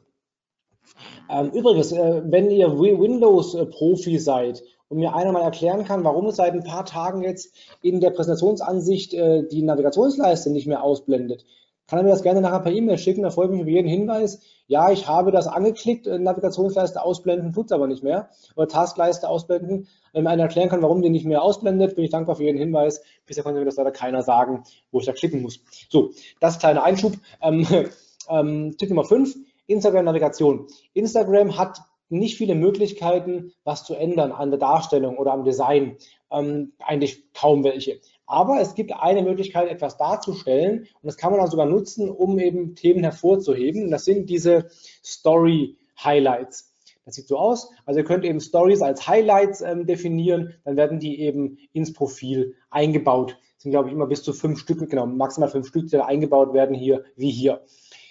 [1.29, 6.35] Ähm, übrigens, äh, wenn ihr Windows-Profi seid und mir einer mal erklären kann, warum es
[6.35, 11.45] seit ein paar Tagen jetzt in der Präsentationsansicht äh, die Navigationsleiste nicht mehr ausblendet,
[11.87, 13.87] kann er mir das gerne nachher per E-Mail schicken, da freue ich mich über jeden
[13.87, 14.39] Hinweis.
[14.67, 18.29] Ja, ich habe das angeklickt, äh, Navigationsleiste ausblenden, tut es aber nicht mehr.
[18.55, 19.87] Oder Taskleiste ausblenden.
[20.11, 22.57] Wenn mir einer erklären kann, warum die nicht mehr ausblendet, bin ich dankbar für jeden
[22.57, 23.03] Hinweis.
[23.27, 25.59] Bisher konnte mir das leider keiner sagen, wo ich da klicken muss.
[25.89, 27.13] So, das kleine Einschub.
[27.41, 27.67] Ähm,
[28.29, 29.35] ähm, Tipp Nummer 5,
[29.67, 30.67] Instagram-Navigation.
[30.93, 35.97] Instagram hat nicht viele Möglichkeiten, was zu ändern an der Darstellung oder am Design.
[36.31, 37.99] Ähm, eigentlich kaum welche.
[38.27, 42.39] Aber es gibt eine Möglichkeit, etwas darzustellen und das kann man dann sogar nutzen, um
[42.39, 43.85] eben Themen hervorzuheben.
[43.85, 44.69] Und das sind diese
[45.03, 46.73] Story Highlights.
[47.05, 47.69] Das sieht so aus.
[47.85, 52.55] Also ihr könnt eben Stories als Highlights ähm, definieren, dann werden die eben ins Profil
[52.71, 53.37] eingebaut.
[53.55, 56.05] Das sind, glaube ich, immer bis zu fünf Stück, genau, maximal fünf Stück, die da
[56.05, 57.61] eingebaut werden hier, wie hier.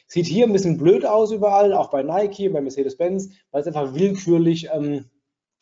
[0.06, 3.94] Sieht hier ein bisschen blöd aus überall, auch bei Nike, bei Mercedes-Benz, weil es einfach
[3.94, 5.06] willkürlich ähm,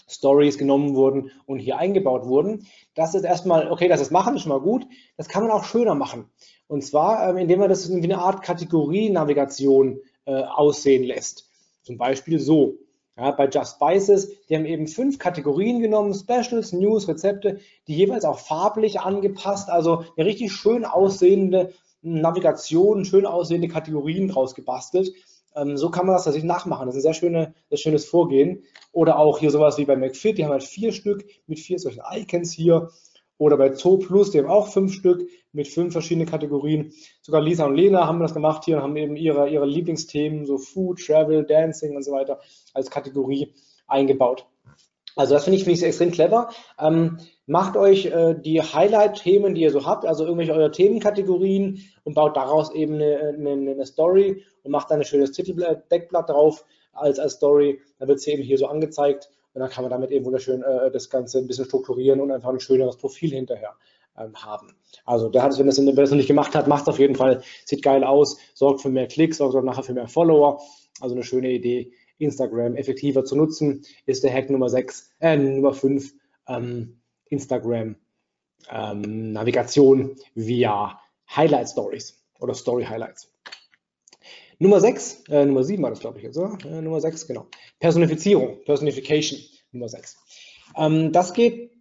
[0.08, 2.66] Stories genommen wurden und hier eingebaut wurden.
[2.94, 4.86] Das ist erstmal, okay, dass das machen, ist schon mal gut.
[5.16, 6.26] Das kann man auch schöner machen.
[6.66, 11.48] Und zwar, ähm, indem man das wie eine Art Kategorienavigation äh, aussehen lässt.
[11.82, 12.76] Zum Beispiel so.
[13.16, 18.24] Ja, bei Just Spices, die haben eben fünf Kategorien genommen, Specials, News, Rezepte, die jeweils
[18.24, 25.12] auch farblich angepasst, also eine richtig schön aussehende Navigation, schön aussehende Kategorien draus gebastelt.
[25.54, 26.86] Ähm, so kann man das tatsächlich nachmachen.
[26.86, 28.64] Das ist ein sehr, schöne, sehr schönes Vorgehen.
[28.92, 32.02] Oder auch hier sowas wie bei McFit, die haben halt vier Stück mit vier solchen
[32.10, 32.90] Icons hier.
[33.38, 36.92] Oder bei Zoo Plus, die haben auch fünf Stück mit fünf verschiedenen Kategorien.
[37.22, 40.58] Sogar Lisa und Lena haben das gemacht hier und haben eben ihre, ihre Lieblingsthemen, so
[40.58, 42.40] Food, Travel, Dancing und so weiter,
[42.72, 43.54] als Kategorie
[43.86, 44.46] eingebaut.
[45.16, 46.50] Also das finde ich, finde ich extrem clever.
[46.78, 52.14] Ähm, macht euch äh, die Highlight-Themen, die ihr so habt, also irgendwelche eure Themenkategorien und
[52.14, 57.18] baut daraus eben eine, eine, eine Story und macht dann ein schönes Titeldeckblatt drauf als,
[57.18, 57.80] als Story.
[57.98, 60.90] Dann wird es eben hier so angezeigt und dann kann man damit eben wunderschön äh,
[60.90, 63.74] das Ganze ein bisschen strukturieren und einfach ein schöneres Profil hinterher
[64.16, 64.74] ähm, haben.
[65.04, 67.42] Also der hat es, wenn das, noch nicht gemacht hat, macht es auf jeden Fall,
[67.64, 70.60] sieht geil aus, sorgt für mehr Klicks, sorgt nachher für mehr Follower.
[71.00, 75.74] Also eine schöne Idee, Instagram effektiver zu nutzen, ist der Hack Nummer 6, äh, Nummer
[75.74, 76.12] 5,
[76.48, 77.96] ähm, Instagram
[78.70, 80.98] ähm, Navigation via
[81.34, 83.32] Highlight Stories oder Story Highlights.
[84.58, 86.56] Nummer 6, äh, Nummer 7 war das, glaube ich jetzt, oder?
[86.64, 87.46] Äh, Nummer 6, genau.
[87.80, 89.40] Personifizierung, Personification,
[89.72, 90.16] Nummer 6.
[90.76, 91.72] Ähm, das geht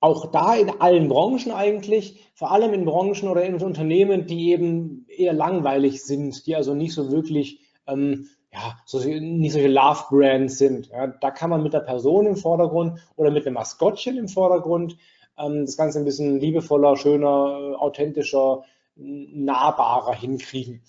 [0.00, 5.06] auch da in allen Branchen eigentlich, vor allem in Branchen oder in Unternehmen, die eben
[5.08, 10.88] eher langweilig sind, die also nicht so wirklich ähm, ja, so, nicht solche Love-Brands sind.
[10.88, 14.96] Ja, da kann man mit der Person im Vordergrund oder mit einem Maskottchen im Vordergrund
[15.38, 20.82] ähm, das Ganze ein bisschen liebevoller, schöner, authentischer, nahbarer hinkriegen.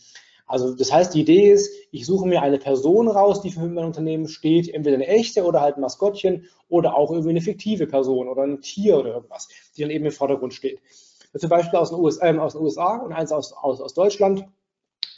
[0.45, 3.85] Also das heißt, die Idee ist, ich suche mir eine Person raus, die für mein
[3.85, 8.27] Unternehmen steht, entweder eine echte oder halt ein Maskottchen oder auch irgendwie eine fiktive Person
[8.27, 10.79] oder ein Tier oder irgendwas, die dann eben im Vordergrund steht.
[11.35, 14.45] Zum Beispiel aus den USA, äh, aus den USA und eins aus, aus, aus Deutschland.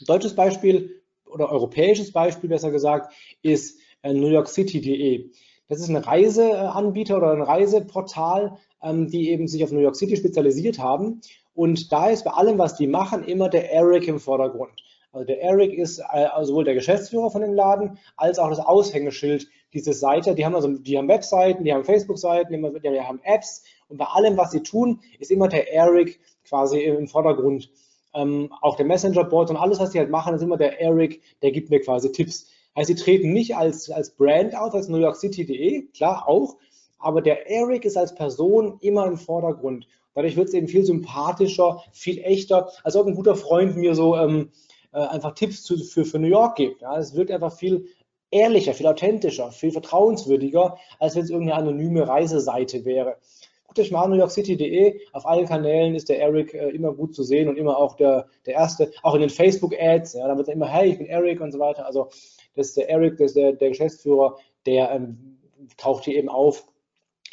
[0.06, 3.12] Deutsches Beispiel, oder europäisches Beispiel besser gesagt,
[3.42, 5.30] ist äh, NewYorkCity.de.
[5.68, 10.16] Das ist ein Reiseanbieter oder ein Reiseportal, ähm, die eben sich auf New York City
[10.16, 11.20] spezialisiert haben.
[11.54, 14.82] Und da ist bei allem, was die machen, immer der Eric im Vordergrund.
[15.12, 19.48] Also der Eric ist äh, sowohl der Geschäftsführer von dem Laden als auch das Aushängeschild
[19.72, 20.34] dieser Seite.
[20.34, 24.36] Die haben also, die haben Webseiten, die haben Facebook-Seiten, die haben Apps und bei allem,
[24.36, 27.70] was sie tun, ist immer der Eric quasi im Vordergrund.
[28.16, 31.52] Ähm, auch der Messenger-Bot und alles, was sie halt machen, ist immer der Eric, der
[31.52, 32.46] gibt mir quasi Tipps.
[32.74, 36.56] Also sie treten nicht als, als Brand auf, als New York City.de, klar auch,
[36.98, 39.86] aber der Eric ist als Person immer im Vordergrund.
[40.14, 44.16] Dadurch wird es eben viel sympathischer, viel echter, als ob ein guter Freund mir so
[44.16, 44.50] ähm,
[44.92, 46.80] äh, einfach Tipps zu, für, für New York gibt.
[46.80, 47.86] Ja, es wirkt einfach viel
[48.30, 53.18] ehrlicher, viel authentischer, viel vertrauenswürdiger, als wenn es irgendeine anonyme Reiseseite wäre.
[53.78, 55.00] Euch mal newyorkcity.de.
[55.12, 58.26] Auf allen Kanälen ist der Eric äh, immer gut zu sehen und immer auch der,
[58.46, 60.14] der Erste, auch in den Facebook-Ads.
[60.14, 61.86] Ja, da wird immer, hey, ich bin Eric und so weiter.
[61.86, 62.08] Also,
[62.54, 65.38] das ist der Eric, das ist der, der Geschäftsführer, der ähm,
[65.76, 66.66] taucht hier eben auf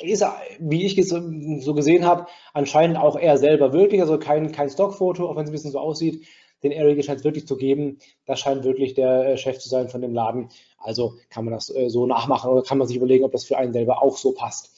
[0.02, 0.26] ist,
[0.60, 5.36] wie ich so gesehen habe, anscheinend auch er selber wirklich, also kein, kein Stockfoto, auch
[5.36, 6.26] wenn es ein bisschen so aussieht.
[6.64, 8.00] Den Eric scheint es wirklich zu geben.
[8.26, 10.50] Das scheint wirklich der äh, Chef zu sein von dem Laden.
[10.78, 13.58] Also kann man das äh, so nachmachen oder kann man sich überlegen, ob das für
[13.58, 14.72] einen selber auch so passt.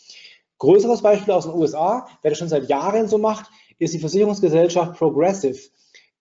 [0.57, 4.97] Größeres Beispiel aus den USA, wer das schon seit Jahren so macht, ist die Versicherungsgesellschaft
[4.97, 5.59] Progressive.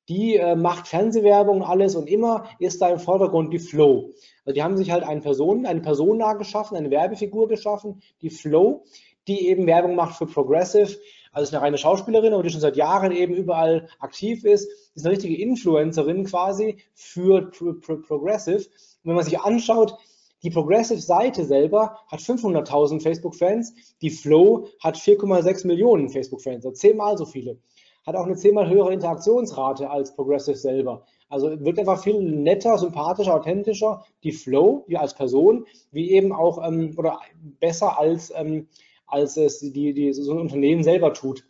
[0.09, 4.12] Die äh, macht Fernsehwerbung und alles und immer ist da im Vordergrund die Flow.
[4.45, 8.85] Also die haben sich halt eine Person, eine Persona geschaffen, eine Werbefigur geschaffen, die Flow,
[9.26, 10.99] die eben Werbung macht für Progressive.
[11.32, 14.68] Also ist eine reine Schauspielerin, aber die schon seit Jahren eben überall aktiv ist.
[14.95, 18.59] Ist eine richtige Influencerin quasi für Pro Pro Progressive.
[18.59, 19.97] Und wenn man sich anschaut,
[20.45, 27.24] die Progressive-Seite selber hat 500.000 Facebook-Fans, die Flow hat 4,6 Millionen Facebook-Fans, also zehnmal so
[27.24, 27.59] viele.
[28.07, 31.07] Hat auch eine zehnmal höhere Interaktionsrate als Progressive selber.
[31.30, 36.62] Also wird einfach viel netter, sympathischer, authentischer, die Flow, die als Person, wie eben auch
[36.62, 37.20] ähm, oder
[37.59, 38.68] besser als, ähm,
[39.07, 41.45] als es die, die, so ein Unternehmen selber tut.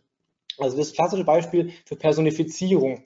[0.57, 3.03] Also das klassische Beispiel für Personifizierung.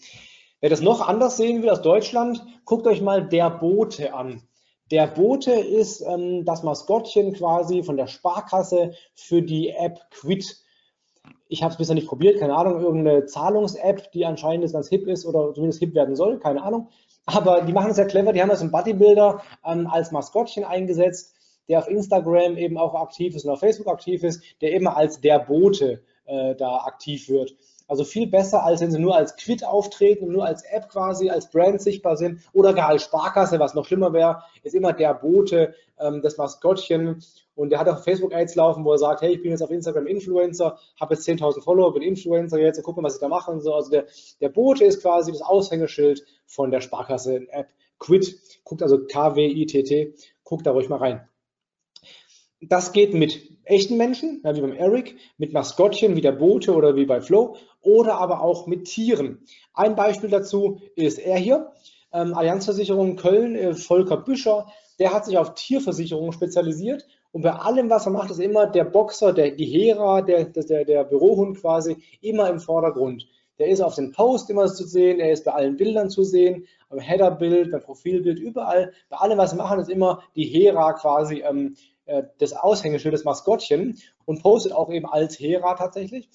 [0.62, 4.44] Wer das noch anders sehen will aus Deutschland, guckt euch mal der Bote an.
[4.92, 10.58] Der Bote ist ähm, das Maskottchen quasi von der Sparkasse für die App Quid.
[11.48, 15.26] Ich habe es bisher nicht probiert, keine Ahnung, irgendeine Zahlungs-App, die anscheinend ganz hip ist
[15.26, 16.90] oder zumindest hip werden soll, keine Ahnung.
[17.26, 21.36] Aber die machen es ja clever, die haben das im Bodybuilder ähm, als Maskottchen eingesetzt,
[21.68, 25.22] der auf Instagram eben auch aktiv ist und auf Facebook aktiv ist, der immer als
[25.22, 27.56] der Bote äh, da aktiv wird.
[27.90, 31.32] Also viel besser, als wenn sie nur als Quid auftreten und nur als App quasi,
[31.32, 35.16] als Brand sichtbar sind oder gar als Sparkasse, was noch schlimmer wäre, ist immer der
[35.16, 37.24] Bote, ähm, das Maskottchen.
[37.56, 40.06] Und der hat auch Facebook-Ads laufen, wo er sagt, hey, ich bin jetzt auf Instagram
[40.06, 43.50] Influencer, habe jetzt 10.000 Follower, bin Influencer jetzt und guck mal, was ich da mache
[43.50, 43.74] und so.
[43.74, 44.06] Also der,
[44.40, 47.68] der Bote ist quasi das Aushängeschild von der Sparkasse-App
[47.98, 48.40] Quid.
[48.64, 50.14] Guckt also K-W-I-T-T,
[50.44, 51.28] guckt da ruhig mal rein.
[52.62, 56.96] Das geht mit echten Menschen, ja, wie beim Eric, mit Maskottchen wie der Bote oder
[56.96, 59.46] wie bei Flo oder aber auch mit Tieren.
[59.74, 61.72] Ein Beispiel dazu ist er hier,
[62.12, 67.90] ähm, Allianzversicherung Köln, äh, Volker Büscher, der hat sich auf Tierversicherungen spezialisiert und bei allem,
[67.90, 71.98] was er macht, ist immer der Boxer, der, die Hera, der, der, der Bürohund quasi
[72.22, 73.28] immer im Vordergrund.
[73.60, 76.66] Der ist auf den Post immer zu sehen, er ist bei allen Bildern zu sehen,
[76.90, 78.94] am Headerbild, beim Profilbild, überall.
[79.10, 81.76] Bei allem, was wir machen, ist immer die Hera quasi ähm,
[82.10, 86.28] äh, das Aushängeschild, das Maskottchen und postet auch eben als Hera tatsächlich.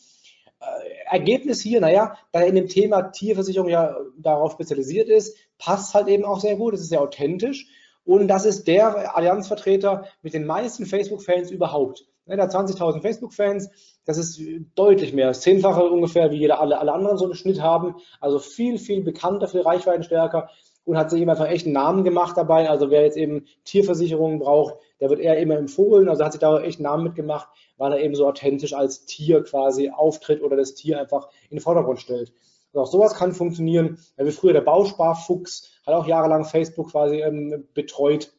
[0.61, 0.65] Äh,
[1.11, 6.09] Ergebnis hier, naja, da er in dem Thema Tierversicherung ja darauf spezialisiert ist, passt halt
[6.09, 7.67] eben auch sehr gut, es ist sehr authentisch
[8.05, 12.07] und das ist der Allianzvertreter mit den meisten Facebook-Fans überhaupt.
[12.27, 13.69] Er hat 20.000 Facebook-Fans,
[14.07, 14.41] das ist
[14.75, 18.39] deutlich mehr, das Zehnfache ungefähr, wie jeder, alle, alle anderen so einen Schnitt haben, also
[18.39, 20.49] viel, viel bekannter, viel reichweitenstärker
[20.85, 22.69] und hat sich eben einfach echt einen Namen gemacht dabei.
[22.69, 26.09] Also wer jetzt eben Tierversicherungen braucht, der wird eher immer empfohlen.
[26.09, 29.43] Also hat sich da echt einen Namen mitgemacht, weil er eben so authentisch als Tier
[29.43, 32.33] quasi auftritt oder das Tier einfach in den Vordergrund stellt.
[32.73, 33.99] Und auch sowas kann funktionieren.
[34.19, 38.33] Ja, wie früher der Bausparfuchs hat auch jahrelang Facebook quasi ähm, betreut.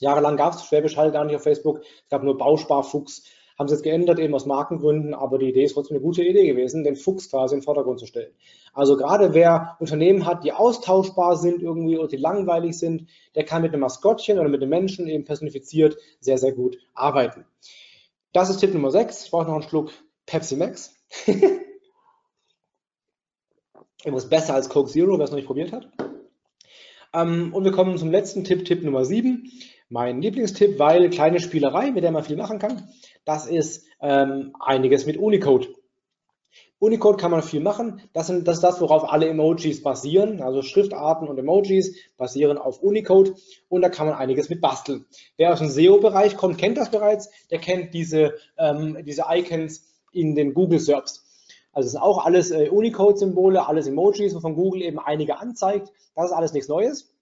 [0.00, 1.80] Jahrelang gab es Schwäbisch Hall gar nicht auf Facebook.
[1.80, 3.24] Es gab nur Bausparfuchs
[3.58, 6.46] haben sie jetzt geändert, eben aus Markengründen, aber die Idee ist trotzdem eine gute Idee
[6.46, 8.32] gewesen, den Fuchs quasi in den Vordergrund zu stellen.
[8.72, 13.62] Also gerade wer Unternehmen hat, die austauschbar sind irgendwie oder die langweilig sind, der kann
[13.62, 17.44] mit einem Maskottchen oder mit einem Menschen eben personifiziert sehr, sehr gut arbeiten.
[18.32, 19.26] Das ist Tipp Nummer 6.
[19.26, 19.92] Ich brauche noch einen Schluck
[20.26, 20.96] Pepsi Max.
[24.04, 25.88] Übrigens besser als Coke Zero, wer es noch nicht probiert hat.
[27.14, 29.50] Ähm, und wir kommen zum letzten Tipp, Tipp Nummer 7.
[29.88, 32.88] Mein Lieblingstipp, weil kleine Spielerei, mit der man viel machen kann.
[33.24, 35.68] Das ist ähm, einiges mit Unicode.
[36.78, 38.02] Unicode kann man viel machen.
[38.12, 40.42] Das, sind, das ist das, worauf alle Emojis basieren.
[40.42, 43.34] Also Schriftarten und Emojis basieren auf Unicode
[43.68, 45.06] und da kann man einiges mit basteln.
[45.36, 47.30] Wer aus dem SEO-Bereich kommt, kennt das bereits.
[47.50, 51.24] Der kennt diese, ähm, diese Icons in den Google SERPs.
[51.72, 55.90] Also es sind auch alles äh, Unicode-Symbole, alles Emojis, wovon Google eben einige anzeigt.
[56.14, 57.13] Das ist alles nichts Neues.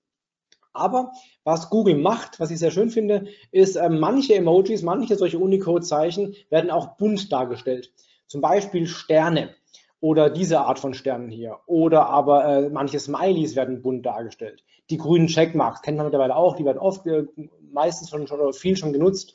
[0.72, 1.12] Aber
[1.44, 6.34] was Google macht, was ich sehr schön finde, ist, äh, manche Emojis, manche solche Unicode-Zeichen
[6.50, 7.92] werden auch bunt dargestellt.
[8.26, 9.54] Zum Beispiel Sterne
[10.00, 11.58] oder diese Art von Sternen hier.
[11.66, 14.64] Oder aber äh, manche Smileys werden bunt dargestellt.
[14.90, 17.24] Die grünen Checkmarks kennt man mittlerweile auch, die werden oft, äh,
[17.70, 19.34] meistens schon, schon oder viel schon genutzt.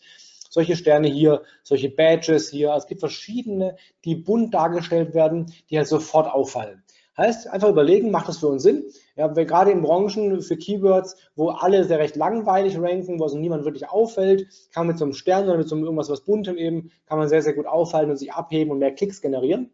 [0.50, 2.74] Solche Sterne hier, solche Badges hier.
[2.74, 6.84] Also es gibt verschiedene, die bunt dargestellt werden, die halt sofort auffallen.
[7.18, 8.86] Heißt, einfach überlegen, macht das für uns Sinn?
[9.18, 13.38] Ja, weil gerade in Branchen für Keywords, wo alle sehr recht langweilig ranken, wo also
[13.38, 16.24] niemand wirklich auffällt, kann man mit so einem Stern oder mit so einem irgendwas was
[16.24, 19.72] Buntem eben, kann man sehr, sehr gut auffallen und sich abheben und mehr Klicks generieren.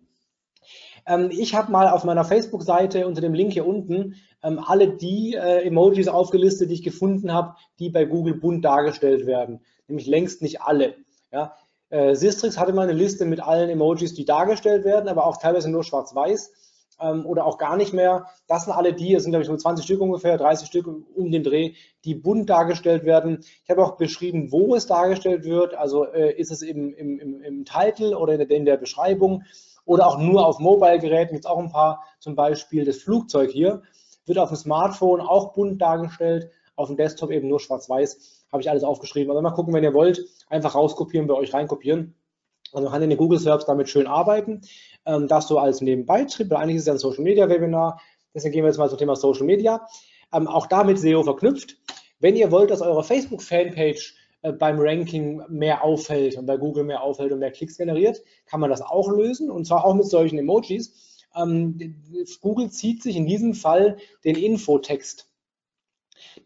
[1.06, 5.34] Ähm, ich habe mal auf meiner Facebook-Seite unter dem Link hier unten ähm, alle die
[5.34, 9.60] äh, Emojis aufgelistet, die ich gefunden habe, die bei Google bunt dargestellt werden.
[9.90, 10.96] Nämlich längst nicht alle.
[11.34, 11.58] Ja,
[11.90, 15.70] äh, Sistrix hatte mal eine Liste mit allen Emojis, die dargestellt werden, aber auch teilweise
[15.70, 16.63] nur schwarz-weiß
[17.04, 18.28] ähm, oder auch gar nicht mehr.
[18.48, 21.32] Das sind alle die, es sind glaube ich nur 20 Stück ungefähr, 30 Stück um
[21.32, 21.74] den Dreh,
[22.06, 23.44] die bunt dargestellt werden.
[23.64, 25.76] Ich habe auch beschrieben, wo es dargestellt wird.
[25.76, 29.44] Also äh, ist es im, im, im, im Titel oder in der, in der Beschreibung
[29.86, 31.36] oder auch nur auf Mobile-Geräten.
[31.36, 33.82] Jetzt auch ein paar, zum Beispiel das Flugzeug hier,
[34.26, 38.46] wird auf dem Smartphone auch bunt dargestellt, auf dem Desktop eben nur schwarz-weiß.
[38.52, 39.32] Habe ich alles aufgeschrieben.
[39.32, 42.16] Also mal gucken, wenn ihr wollt, einfach rauskopieren, bei euch reinkopieren.
[42.74, 44.62] Also man kann in den Google Search damit schön arbeiten.
[45.06, 48.02] Ähm, das so als Nebenbeitrieb, weil eigentlich ist es ja ein Social Media Webinar.
[48.34, 49.86] Deswegen gehen wir jetzt mal zum Thema Social Media.
[50.34, 51.78] Ähm, auch damit SEO verknüpft.
[52.20, 56.84] Wenn ihr wollt, dass eure Facebook Fanpage äh, beim Ranking mehr auffällt und bei Google
[56.84, 60.06] mehr auffällt und mehr Klicks generiert, kann man das auch lösen und zwar auch mit
[60.06, 61.28] solchen Emojis.
[61.36, 61.96] Ähm,
[62.42, 65.28] Google zieht sich in diesem Fall den Infotext.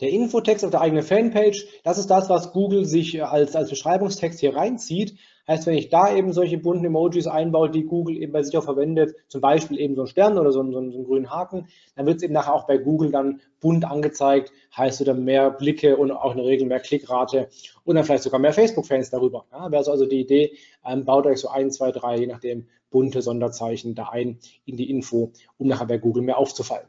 [0.01, 4.39] Der Infotext auf der eigenen Fanpage, das ist das, was Google sich als, als Beschreibungstext
[4.39, 5.17] hier reinzieht.
[5.47, 8.65] Heißt, wenn ich da eben solche bunten Emojis einbaue, die Google eben bei sich auch
[8.65, 12.05] verwendet, zum Beispiel eben so ein Stern oder so, einen, so einen grünen Haken, dann
[12.05, 16.11] wird es eben nachher auch bei Google dann bunt angezeigt, heißt wieder mehr Blicke und
[16.11, 17.47] auch in der Regel mehr Klickrate
[17.85, 19.45] und dann vielleicht sogar mehr Facebook-Fans darüber.
[19.53, 20.51] Ja, wäre also die Idee,
[20.85, 24.89] ähm, baut euch so ein, zwei, drei, je nachdem, bunte Sonderzeichen da ein in die
[24.89, 26.87] Info, um nachher bei Google mehr aufzufallen.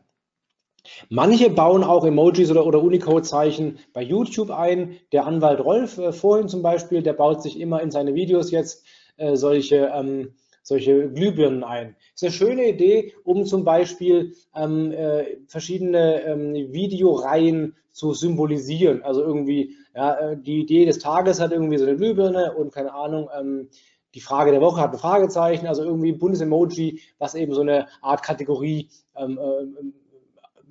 [1.08, 4.96] Manche bauen auch Emojis oder, oder Unicode-Zeichen bei YouTube ein.
[5.12, 8.84] Der Anwalt Rolf äh, vorhin zum Beispiel, der baut sich immer in seine Videos jetzt
[9.16, 11.96] äh, solche, ähm, solche Glühbirnen ein.
[12.14, 19.02] Ist eine schöne Idee, um zum Beispiel ähm, äh, verschiedene ähm, Videoreihen zu symbolisieren.
[19.02, 22.94] Also irgendwie, ja, äh, die Idee des Tages hat irgendwie so eine Glühbirne und keine
[22.94, 23.68] Ahnung, ähm,
[24.14, 27.60] die Frage der Woche hat ein Fragezeichen, also irgendwie ein buntes Emoji, was eben so
[27.60, 30.07] eine Art Kategorie ähm, äh,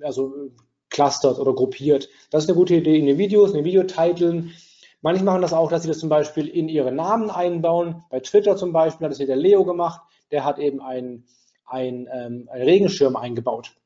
[0.02, 0.50] also
[0.90, 2.08] clustert oder gruppiert.
[2.30, 4.52] Das ist eine gute Idee in den Videos, in den Videotiteln.
[5.00, 8.02] Manche machen das auch, dass sie das zum Beispiel in ihre Namen einbauen.
[8.10, 10.00] Bei Twitter zum Beispiel hat das hier der Leo gemacht.
[10.30, 11.26] Der hat eben einen,
[11.66, 13.76] einen, ähm, einen Regenschirm eingebaut.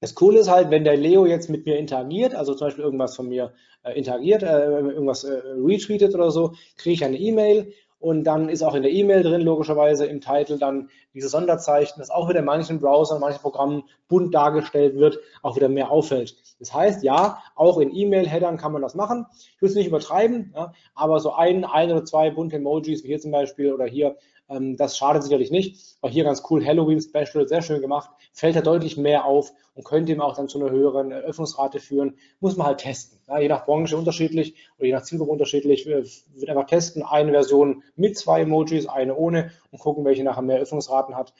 [0.00, 3.14] Das Coole ist halt, wenn der Leo jetzt mit mir interagiert, also zum Beispiel irgendwas
[3.14, 7.72] von mir äh, interagiert, äh, irgendwas äh, retweetet oder so, kriege ich eine E-Mail
[8.02, 12.10] und dann ist auch in der E-Mail drin, logischerweise im Titel dann dieses Sonderzeichen, das
[12.10, 16.36] auch wieder in manchen Browsern, manchen Programmen bunt dargestellt wird, auch wieder mehr auffällt.
[16.58, 19.26] Das heißt, ja, auch in E-Mail-Headern kann man das machen.
[19.54, 23.08] Ich will es nicht übertreiben, ja, aber so ein, ein oder zwei bunte Emojis, wie
[23.08, 24.16] hier zum Beispiel oder hier,
[24.48, 25.96] ähm, das schadet sicherlich nicht.
[26.00, 29.84] Auch hier ganz cool, Halloween Special, sehr schön gemacht, fällt da deutlich mehr auf und
[29.84, 32.16] könnte ihm auch dann zu einer höheren Eröffnungsrate führen.
[32.40, 33.18] Muss man halt testen.
[33.28, 35.86] Ja, je nach Branche unterschiedlich oder je nach Zielgruppe unterschiedlich.
[35.86, 40.42] Äh, wird einfach testen, eine Version mit zwei Emojis, eine ohne und gucken, welche nachher
[40.42, 41.32] mehr Öffnungsraten hat.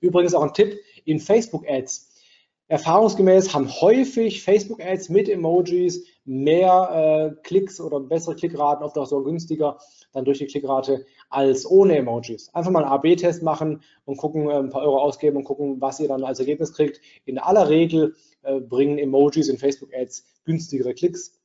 [0.00, 2.08] Übrigens auch ein Tipp in Facebook Ads.
[2.68, 9.22] Erfahrungsgemäß haben häufig Facebook-Ads mit Emojis mehr äh, Klicks oder bessere Klickraten, oft auch so
[9.22, 9.78] günstiger
[10.12, 12.50] dann durch die Klickrate als ohne Emojis.
[12.54, 16.00] Einfach mal einen AB-Test machen und gucken, äh, ein paar Euro ausgeben und gucken, was
[16.00, 17.00] ihr dann als Ergebnis kriegt.
[17.24, 21.38] In aller Regel äh, bringen Emojis in Facebook-Ads günstigere Klicks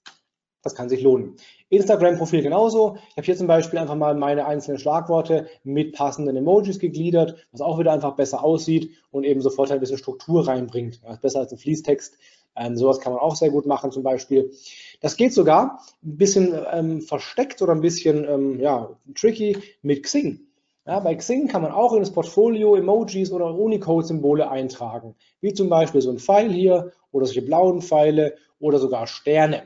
[0.63, 1.35] das kann sich lohnen.
[1.69, 2.97] Instagram-Profil genauso.
[3.09, 7.61] Ich habe hier zum Beispiel einfach mal meine einzelnen Schlagworte mit passenden Emojis gegliedert, was
[7.61, 11.01] auch wieder einfach besser aussieht und eben sofort ein bisschen Struktur reinbringt.
[11.03, 12.17] Ja, besser als ein Fließtext.
[12.55, 14.51] Ähm, sowas kann man auch sehr gut machen zum Beispiel.
[15.01, 20.39] Das geht sogar ein bisschen ähm, versteckt oder ein bisschen ähm, ja, tricky mit Xing.
[20.85, 25.69] Ja, bei Xing kann man auch in das Portfolio Emojis oder Unicode-Symbole eintragen, wie zum
[25.69, 29.63] Beispiel so ein Pfeil hier oder solche blauen Pfeile oder sogar Sterne.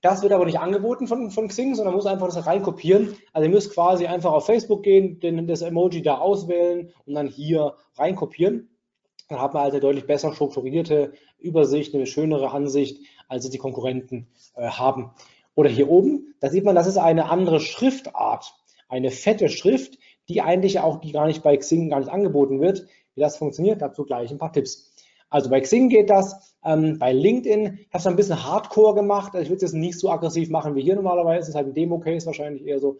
[0.00, 3.16] Das wird aber nicht angeboten von, von Xing, sondern muss einfach das reinkopieren.
[3.32, 7.26] Also ihr müsst quasi einfach auf Facebook gehen, den, das Emoji da auswählen und dann
[7.26, 8.70] hier reinkopieren.
[9.30, 13.58] Dann hat man also eine deutlich besser strukturierte Übersicht, eine schönere Ansicht, als es die
[13.58, 14.26] Konkurrenten
[14.56, 15.12] äh, haben.
[15.54, 18.54] Oder hier oben, da sieht man, das ist eine andere Schriftart,
[18.88, 22.86] eine fette Schrift, die eigentlich auch, die gar nicht bei Xing gar nicht angeboten wird.
[23.14, 24.92] Wie das funktioniert, dazu gleich ein paar Tipps.
[25.28, 29.34] Also bei Xing geht das, ähm, bei LinkedIn, ich habe es ein bisschen Hardcore gemacht,
[29.34, 31.68] also ich würde es jetzt nicht so aggressiv machen wie hier normalerweise, das ist halt
[31.68, 32.98] ein Demo-Case wahrscheinlich eher so.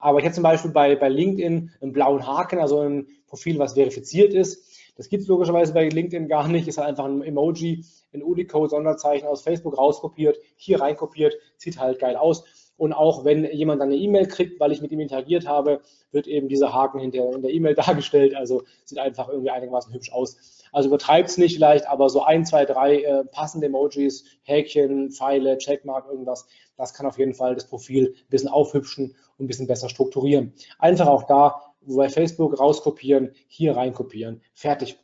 [0.00, 3.74] Aber ich habe zum Beispiel bei, bei LinkedIn einen blauen Haken, also ein Profil, was
[3.74, 4.64] verifiziert ist.
[4.98, 9.28] Das gibt es logischerweise bei LinkedIn gar nicht, ist halt einfach ein Emoji, ein Unicode-Sonderzeichen
[9.28, 12.44] aus Facebook rauskopiert, hier reinkopiert, sieht halt geil aus.
[12.76, 15.80] Und auch wenn jemand dann eine E-Mail kriegt, weil ich mit ihm interagiert habe,
[16.10, 18.34] wird eben dieser Haken hinter in der E-Mail dargestellt.
[18.34, 20.64] Also sieht einfach irgendwie einigermaßen hübsch aus.
[20.72, 25.58] Also übertreibt es nicht vielleicht, aber so ein, zwei, drei äh, passende Emojis, Häkchen, Pfeile,
[25.58, 26.46] Checkmark, irgendwas,
[26.76, 30.54] das kann auf jeden Fall das Profil ein bisschen aufhübschen und ein bisschen besser strukturieren.
[30.78, 34.98] Einfach auch da bei Facebook rauskopieren, hier reinkopieren, fertig.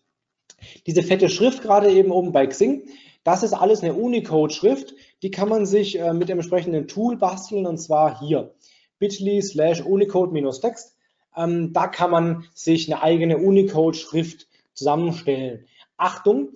[0.87, 2.89] Diese fette Schrift gerade eben oben bei Xing,
[3.25, 7.66] das ist alles eine Unicode-Schrift, die kann man sich äh, mit dem entsprechenden Tool basteln
[7.66, 8.55] und zwar hier
[8.99, 10.97] bit.ly slash unicode-text.
[11.37, 15.66] Ähm, da kann man sich eine eigene Unicode-Schrift zusammenstellen.
[15.97, 16.51] Achtung,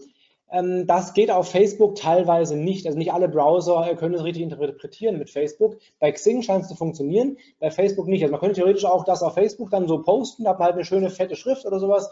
[0.50, 2.86] das geht auf Facebook teilweise nicht.
[2.86, 5.76] Also nicht alle Browser können es richtig interpretieren mit Facebook.
[6.00, 8.22] Bei Xing scheint es zu funktionieren, bei Facebook nicht.
[8.22, 10.76] Also man könnte theoretisch auch das auf Facebook dann so posten, da hat man halt
[10.76, 12.10] eine schöne fette Schrift oder sowas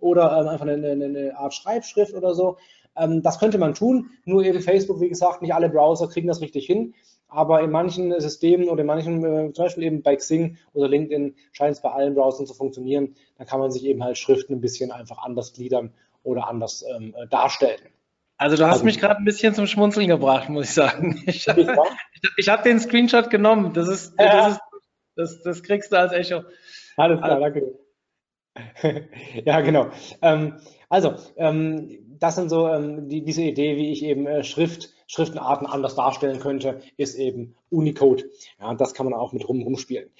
[0.00, 2.56] oder ähm, einfach eine, eine, Art Schreibschrift oder so.
[2.96, 6.40] Ähm, das könnte man tun, nur eben Facebook, wie gesagt, nicht alle Browser kriegen das
[6.40, 6.94] richtig hin.
[7.28, 11.34] Aber in manchen Systemen oder in manchen, äh, zum Beispiel eben bei Xing oder LinkedIn,
[11.52, 13.14] scheint es bei allen Browsern zu funktionieren.
[13.38, 15.92] Dann kann man sich eben halt Schriften ein bisschen einfach anders gliedern
[16.26, 17.80] oder anders ähm, äh, darstellen.
[18.38, 21.22] Also du hast also, mich gerade ein bisschen zum Schmunzeln gebracht, muss ich sagen.
[21.26, 21.68] Ich, ich,
[22.36, 23.72] ich habe den Screenshot genommen.
[23.72, 24.60] Das ist, das, ist
[25.14, 26.42] das, das, kriegst du als Echo.
[26.96, 27.78] Alles klar, danke.
[29.44, 29.90] ja, genau.
[30.22, 34.90] Ähm, also, ähm, das sind so ähm, die, diese Idee, wie ich eben äh, Schrift,
[35.06, 38.24] Schriftenarten anders darstellen könnte, ist eben Unicode.
[38.60, 40.10] Ja, das kann man auch mit rum rumspielen.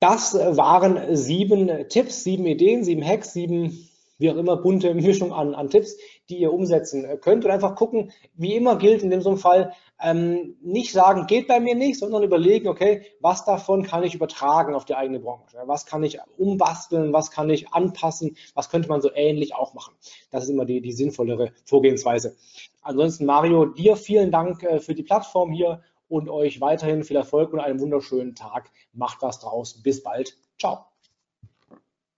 [0.00, 3.88] Das waren sieben Tipps, sieben Ideen, sieben Hacks, sieben
[4.18, 5.96] wie auch immer, bunte Mischung an, an Tipps,
[6.28, 9.72] die ihr umsetzen könnt und einfach gucken, wie immer gilt in dem so einem Fall,
[10.00, 14.74] ähm, nicht sagen, geht bei mir nicht, sondern überlegen, okay, was davon kann ich übertragen
[14.74, 15.58] auf die eigene Branche?
[15.66, 17.12] Was kann ich umbasteln?
[17.12, 18.36] Was kann ich anpassen?
[18.54, 19.94] Was könnte man so ähnlich auch machen?
[20.30, 22.36] Das ist immer die, die sinnvollere Vorgehensweise.
[22.82, 27.52] Ansonsten, Mario, dir vielen Dank äh, für die Plattform hier und euch weiterhin viel Erfolg
[27.52, 28.70] und einen wunderschönen Tag.
[28.92, 29.82] Macht was draus.
[29.82, 30.36] Bis bald.
[30.58, 30.86] Ciao.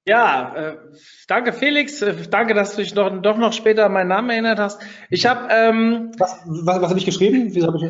[0.08, 0.76] Ja, äh,
[1.26, 4.58] danke Felix, äh, danke, dass du dich noch, doch noch später an meinen Namen erinnert
[4.58, 4.80] hast.
[5.10, 7.50] Ich habe ähm, was, was, was habe ich geschrieben?
[7.54, 7.82] Wieso hab ich...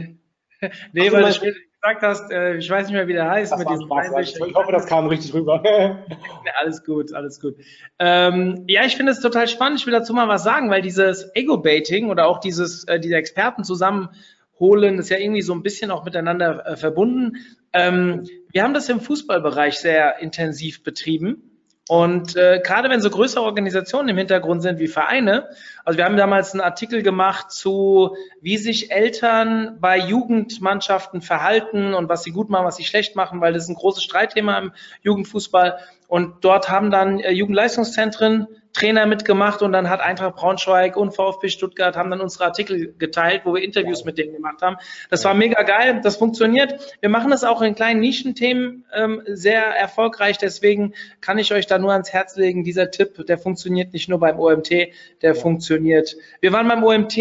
[0.92, 3.56] nee, Ach, weil du später gesagt hast, äh, ich weiß nicht mehr, wie der heißt.
[3.56, 5.62] mit diesem Spaß, ich hoffe, das kam richtig rüber.
[6.60, 7.54] alles gut, alles gut.
[8.00, 9.78] Ähm, ja, ich finde es total spannend.
[9.78, 13.62] Ich will dazu mal was sagen, weil dieses Ego-Baiting oder auch dieses, äh, diese Experten
[13.62, 17.36] zusammenholen, ist ja irgendwie so ein bisschen auch miteinander äh, verbunden.
[17.72, 21.47] Ähm, wir haben das im Fußballbereich sehr intensiv betrieben.
[21.88, 25.48] Und äh, gerade wenn so größere Organisationen im Hintergrund sind wie Vereine,
[25.86, 32.10] also wir haben damals einen Artikel gemacht zu, wie sich Eltern bei Jugendmannschaften verhalten und
[32.10, 34.72] was sie gut machen, was sie schlecht machen, weil das ist ein großes Streitthema im
[35.00, 35.78] Jugendfußball.
[36.08, 38.48] Und dort haben dann äh, Jugendleistungszentren
[38.78, 43.42] Trainer mitgemacht und dann hat Eintracht Braunschweig und VfB Stuttgart haben dann unsere Artikel geteilt,
[43.44, 44.76] wo wir Interviews mit denen gemacht haben.
[45.10, 46.96] Das war mega geil, das funktioniert.
[47.00, 51.78] Wir machen das auch in kleinen Nischenthemen ähm, sehr erfolgreich, deswegen kann ich euch da
[51.78, 55.34] nur ans Herz legen, dieser Tipp, der funktioniert nicht nur beim OMT, der ja.
[55.34, 56.16] funktioniert.
[56.40, 57.18] Wir waren beim OMT,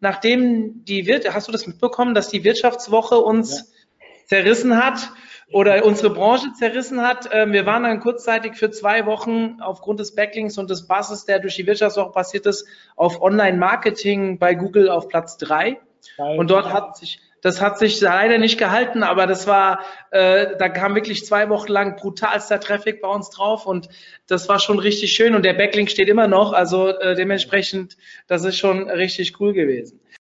[0.00, 4.06] nachdem die wird, hast du das mitbekommen, dass die Wirtschaftswoche uns ja.
[4.26, 5.10] zerrissen hat?
[5.52, 7.28] Oder unsere Branche zerrissen hat.
[7.32, 11.38] Ähm, wir waren dann kurzzeitig für zwei Wochen aufgrund des Backlinks und des Basses, der
[11.40, 15.80] durch die Wirtschaftswoche passiert ist, auf Online-Marketing bei Google auf Platz drei.
[16.18, 19.80] Und dort hat sich, das hat sich leider nicht gehalten, aber das war,
[20.10, 23.88] äh, da kam wirklich zwei Wochen lang brutalster Traffic bei uns drauf und
[24.26, 27.96] das war schon richtig schön und der Backlink steht immer noch, also äh, dementsprechend,
[28.26, 29.99] das ist schon richtig cool gewesen.